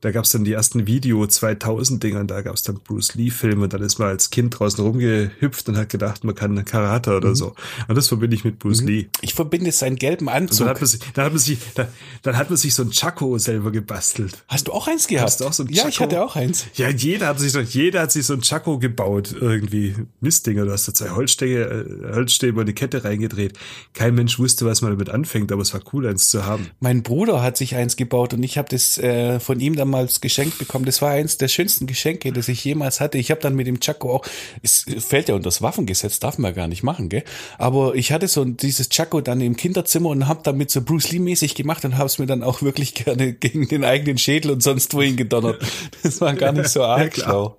Da 0.01 0.11
gab's 0.11 0.29
dann 0.29 0.43
die 0.43 0.53
ersten 0.53 0.85
Video 0.85 1.25
2000 1.25 2.03
Dinger 2.03 2.19
und 2.19 2.29
da 2.29 2.41
gab's 2.41 2.61
dann 2.61 2.75
Bruce 2.75 3.15
Lee-Filme. 3.15 3.67
Dann 3.67 3.81
ist 3.81 3.97
man 3.97 4.09
als 4.09 4.29
Kind 4.29 4.59
draußen 4.59 4.83
rumgehüpft 4.83 5.67
und 5.69 5.77
hat 5.77 5.89
gedacht, 5.89 6.23
man 6.23 6.35
kann 6.35 6.63
Karate 6.65 7.15
oder 7.17 7.29
mhm. 7.29 7.35
so. 7.35 7.55
Und 7.87 7.95
das 7.95 8.07
verbinde 8.07 8.35
ich 8.35 8.43
mit 8.43 8.59
Bruce 8.59 8.81
mhm. 8.81 8.87
Lee. 8.87 9.07
Ich 9.21 9.33
verbinde 9.33 9.71
seinen 9.71 9.95
gelben 9.95 10.29
Anzug. 10.29 10.67
dann 10.67 10.69
hat 10.69 10.81
man 10.81 10.87
sich, 10.87 10.99
dann 11.13 11.25
hat 11.25 11.31
man 11.31 11.39
sich, 11.39 11.57
dann, 11.73 11.87
dann 12.21 12.37
hat 12.37 12.49
man 12.49 12.57
sich 12.57 12.75
so 12.75 12.83
ein 12.83 12.91
Chaco 12.91 13.39
selber 13.39 13.71
gebastelt. 13.71 14.43
Hast 14.47 14.67
du 14.67 14.71
auch 14.71 14.87
eins 14.87 15.07
gehabt? 15.07 15.25
Hast 15.25 15.41
du 15.41 15.45
auch 15.45 15.53
so 15.53 15.63
ein 15.63 15.69
ja, 15.69 15.87
ich 15.87 15.99
hatte 15.99 16.23
auch 16.23 16.35
eins. 16.35 16.67
Ja, 16.75 16.89
jeder 16.89 17.27
hat 17.27 17.39
sich 17.39 17.51
so, 17.51 17.59
jeder 17.59 18.01
hat 18.01 18.11
sich 18.11 18.25
so 18.25 18.33
ein 18.33 18.41
Chaco 18.41 18.77
gebaut 18.77 19.35
irgendwie. 19.39 19.95
Mistdinger, 20.21 20.65
du 20.65 20.71
hast 20.71 20.87
da 20.87 20.93
zwei 20.93 21.09
Holzstäbe, 21.09 21.59
äh, 21.59 21.96
Holzstäbe 22.01 22.59
und 22.59 22.65
eine 22.65 22.73
Kette 22.73 23.03
reingedreht. 23.03 23.53
Kein 23.93 24.15
Mensch 24.15 24.39
wusste, 24.39 24.65
was 24.65 24.81
man 24.81 24.91
damit 24.91 25.09
anfängt, 25.09 25.51
aber 25.51 25.61
es 25.61 25.73
war 25.73 25.81
cool, 25.93 26.07
eins 26.07 26.29
zu 26.29 26.45
haben. 26.45 26.67
Mein 26.79 27.03
Bruder 27.03 27.41
hat 27.41 27.57
sich 27.57 27.75
eins 27.75 27.95
gebaut 27.95 28.33
und 28.33 28.43
ich 28.43 28.57
habe 28.57 28.69
das 28.69 28.97
äh, 28.97 29.39
von 29.39 29.59
ihm 29.59 29.75
damals 29.75 30.21
geschenkt 30.21 30.57
bekommen. 30.57 30.85
Das 30.85 31.01
war 31.01 31.11
eins 31.11 31.37
der 31.37 31.47
schönsten 31.47 31.87
Geschenke, 31.87 32.31
das 32.31 32.47
ich 32.47 32.63
jemals 32.63 32.99
hatte. 32.99 33.17
Ich 33.17 33.31
habe 33.31 33.41
dann 33.41 33.55
mit 33.55 33.67
dem 33.67 33.79
Chaco 33.79 34.13
auch, 34.13 34.25
es 34.61 34.85
fällt 34.99 35.29
ja 35.29 35.35
unter 35.35 35.47
das 35.47 35.61
Waffengesetz, 35.61 36.19
darf 36.19 36.37
man 36.37 36.53
gar 36.53 36.67
nicht 36.67 36.83
machen, 36.83 37.09
gell? 37.09 37.23
Aber 37.57 37.95
ich 37.95 38.11
hatte 38.11 38.27
so 38.27 38.43
dieses 38.45 38.89
Chaco 38.89 39.21
dann 39.21 39.41
im 39.41 39.55
Kinderzimmer 39.55 40.09
und 40.09 40.27
habe 40.27 40.41
damit 40.43 40.71
so 40.71 40.81
Bruce 40.81 41.11
Lee 41.11 41.19
mäßig 41.19 41.55
gemacht 41.55 41.85
und 41.85 41.97
habe 41.97 42.07
es 42.07 42.19
mir 42.19 42.25
dann 42.25 42.43
auch 42.43 42.61
wirklich 42.61 42.93
gerne 42.93 43.33
gegen 43.33 43.67
den 43.67 43.83
eigenen 43.83 44.17
Schädel 44.17 44.51
und 44.51 44.63
sonst 44.63 44.93
wohin 44.93 45.15
gedonnert. 45.15 45.61
Das 46.03 46.21
war 46.21 46.33
gar 46.33 46.51
nicht 46.51 46.69
so 46.69 46.83
arg 46.83 47.17
ja, 47.17 47.23
schlau. 47.23 47.57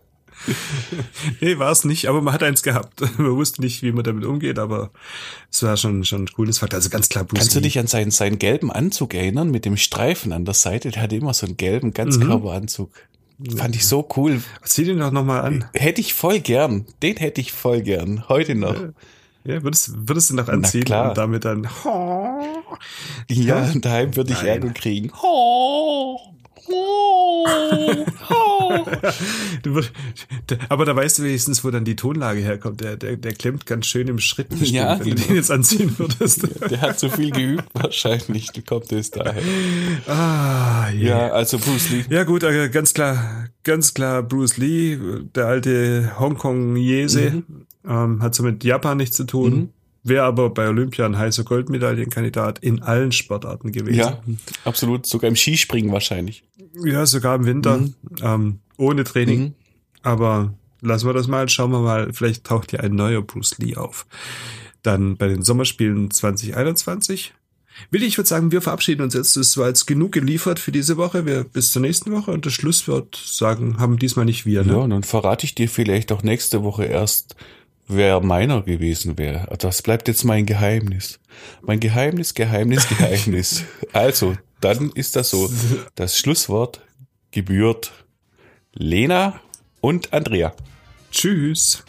Nee, 1.40 1.59
war 1.59 1.72
es 1.72 1.85
nicht, 1.85 2.09
aber 2.09 2.22
man 2.22 2.35
hat 2.35 2.42
eins 2.42 2.62
gehabt. 2.62 3.01
Man 3.18 3.37
wusste 3.37 3.61
nicht, 3.61 3.83
wie 3.83 3.92
man 3.92 4.05
damit 4.05 4.24
umgeht, 4.24 4.59
aber 4.59 4.90
es 5.51 5.62
war 5.62 5.77
schon, 5.77 6.05
schon 6.05 6.22
ein 6.22 6.27
cooles 6.29 6.59
Fakt. 6.59 6.74
Also 6.74 6.90
ganz 6.90 7.09
klar 7.09 7.24
Bruce 7.24 7.38
Kannst 7.38 7.55
Lee. 7.55 7.61
du 7.61 7.64
dich 7.64 7.79
an 7.79 7.87
seinen, 7.87 8.11
seinen 8.11 8.38
gelben 8.38 8.70
Anzug 8.70 9.14
erinnern 9.14 9.51
mit 9.51 9.64
dem 9.64 9.77
Streifen 9.77 10.33
an 10.33 10.44
der 10.44 10.55
Seite? 10.55 10.90
Der 10.90 11.03
hatte 11.03 11.16
immer 11.16 11.35
so 11.35 11.46
einen 11.46 11.57
gelben 11.57 11.92
Ganzkörperanzug. 11.92 12.90
Mhm. 13.38 13.57
Fand 13.57 13.77
ich 13.77 13.87
so 13.87 14.09
cool. 14.16 14.42
Zieh 14.64 14.85
den 14.85 14.98
doch 14.98 15.11
nochmal 15.12 15.42
an. 15.42 15.64
Hätte 15.74 16.01
ich 16.01 16.14
voll 16.14 16.40
gern. 16.40 16.87
Den 17.03 17.16
hätte 17.16 17.40
ich 17.40 17.53
voll 17.53 17.83
gern. 17.83 18.29
Heute 18.29 18.55
noch. 18.55 18.74
Ja. 18.81 18.90
Ja, 19.44 19.62
würdest, 19.62 19.92
würdest 20.07 20.29
du 20.29 20.35
noch 20.35 20.48
anziehen 20.48 20.92
und 20.92 21.16
damit 21.16 21.46
dann. 21.46 21.66
Oh. 21.85 22.42
Ja, 23.31 23.72
daheim 23.74 24.14
würde 24.14 24.35
ich 24.35 24.42
Ärger 24.42 24.70
kriegen. 24.70 25.11
Oh. 25.22 26.18
Aber 30.68 30.85
da 30.85 30.94
weißt 30.94 31.18
du 31.18 31.24
wenigstens, 31.24 31.64
wo 31.64 31.70
dann 31.70 31.85
die 31.85 31.96
Tonlage 31.96 32.40
herkommt. 32.40 32.81
Der, 32.81 32.96
der, 32.96 33.16
der 33.16 33.33
klemmt 33.33 33.66
ganz 33.66 33.87
schön 33.87 34.09
im 34.09 34.18
Schritt, 34.18 34.48
bestimmt, 34.50 34.72
ja, 34.72 34.98
wenn 34.98 35.04
genau. 35.04 35.16
du 35.16 35.28
den 35.28 35.37
jetzt 35.37 35.50
anziehen 35.50 35.94
würdest. 35.98 36.42
Der, 36.42 36.68
der 36.68 36.81
hat 36.81 36.98
so 36.98 37.09
viel 37.09 37.31
geübt, 37.31 37.64
wahrscheinlich. 37.74 38.50
Du 38.52 38.62
kommt 38.62 38.92
es 38.92 39.11
daher. 39.11 39.42
Ah, 40.07 40.88
yeah. 40.90 40.98
Ja, 40.98 41.28
also 41.31 41.59
Bruce 41.59 41.90
Lee. 41.90 42.04
Ja, 42.11 42.24
gut, 42.24 42.42
äh, 42.42 42.68
ganz 42.68 42.94
klar, 42.94 43.46
ganz 43.64 43.94
klar 43.94 44.22
Bruce 44.22 44.57
Lee, 44.57 44.98
der 45.35 45.46
alte 45.46 46.12
Hongkong-Jese, 46.18 47.31
mhm. 47.31 47.66
ähm, 47.87 48.22
hat 48.22 48.35
so 48.35 48.42
mit 48.42 48.64
Japan 48.64 48.96
nichts 48.96 49.16
zu 49.16 49.24
tun. 49.24 49.54
Mhm 49.54 49.68
wäre 50.09 50.25
aber 50.25 50.51
bei 50.51 50.68
Olympia 50.68 51.07
ein 51.07 51.18
heißer 51.18 51.44
Goldmedaillenkandidat 51.44 52.59
in 52.61 52.83
allen 52.83 53.12
Sportarten 53.12 53.73
gewesen. 53.73 53.99
Ja, 53.99 54.23
absolut. 54.64 55.07
Sogar 55.07 55.29
im 55.29 55.37
Skispringen 55.37 55.92
wahrscheinlich. 55.92 56.44
Ja, 56.85 57.07
sogar 57.07 57.37
im 57.37 57.47
Winter. 57.47 57.79
Mhm. 57.79 57.94
Ähm, 58.23 58.59
ohne 58.77 59.05
Training. 59.05 59.40
Mhm. 59.40 59.55
Aber 60.03 60.55
lassen 60.81 61.07
wir 61.07 61.14
das 61.14 61.27
mal. 61.27 61.49
Schauen 61.49 61.73
wir 61.73 61.81
mal. 61.81 62.12
Vielleicht 62.12 62.44
taucht 62.44 62.73
ja 62.73 62.81
ein 62.81 62.94
neuer 62.94 63.23
Bruce 63.23 63.59
Lee 63.59 63.77
auf. 63.77 64.07
Dann 64.83 65.16
bei 65.16 65.29
den 65.29 65.42
Sommerspielen 65.42 66.11
2021. 66.11 67.35
Willi, 67.90 68.07
ich 68.07 68.18
würde 68.18 68.29
sagen, 68.29 68.53
wir 68.53 68.61
verabschieden 68.61 69.03
uns 69.03 69.14
jetzt. 69.14 69.37
Es 69.37 69.57
war 69.57 69.68
jetzt 69.68 69.87
genug 69.87 70.12
geliefert 70.12 70.59
für 70.59 70.73
diese 70.73 70.97
Woche. 70.97 71.27
Wir 71.27 71.44
bis 71.44 71.73
zur 71.73 71.83
nächsten 71.83 72.12
Woche 72.12 72.31
und 72.31 72.44
das 72.47 72.53
Schlusswort 72.53 73.16
sagen, 73.16 73.79
haben 73.79 73.99
diesmal 73.99 74.25
nicht 74.25 74.47
wir. 74.47 74.64
Ne? 74.64 74.73
Ja, 74.73 74.79
und 74.79 74.90
dann 74.90 75.05
verrate 75.05 75.44
ich 75.44 75.55
dir 75.55 75.68
vielleicht 75.68 76.12
auch 76.12 76.23
nächste 76.23 76.62
Woche 76.62 76.85
erst, 76.85 77.37
wer 77.88 78.20
meiner 78.20 78.62
gewesen 78.62 79.18
wäre. 79.18 79.48
Das 79.59 79.83
bleibt 79.83 80.09
jetzt 80.09 80.24
mein 80.24 80.46
Geheimnis. 80.46 81.18
Mein 81.62 81.81
Geheimnis, 81.81 82.35
Geheimnis, 82.35 82.88
Geheimnis. 82.88 83.64
also, 83.92 84.37
dann 84.61 84.90
ist 84.94 85.16
das 85.16 85.31
so. 85.31 85.51
Das 85.94 86.18
Schlusswort 86.18 86.81
gebührt 87.31 87.92
Lena 88.72 89.40
und 89.81 90.12
Andrea. 90.12 90.53
Tschüss. 91.11 91.85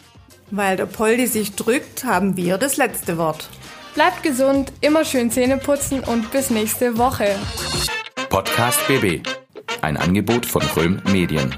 Weil 0.50 0.76
der 0.76 0.86
Poldi 0.86 1.26
sich 1.26 1.54
drückt, 1.54 2.04
haben 2.04 2.36
wir 2.36 2.58
das 2.58 2.76
letzte 2.76 3.18
Wort. 3.18 3.48
Bleibt 3.94 4.22
gesund, 4.22 4.72
immer 4.80 5.04
schön 5.04 5.30
Zähne 5.30 5.58
putzen 5.58 6.00
und 6.00 6.30
bis 6.30 6.50
nächste 6.50 6.98
Woche. 6.98 7.36
Podcast 8.28 8.80
BB. 8.86 9.26
Ein 9.82 9.96
Angebot 9.96 10.46
von 10.46 10.62
Röhm 10.76 11.02
Medien. 11.12 11.54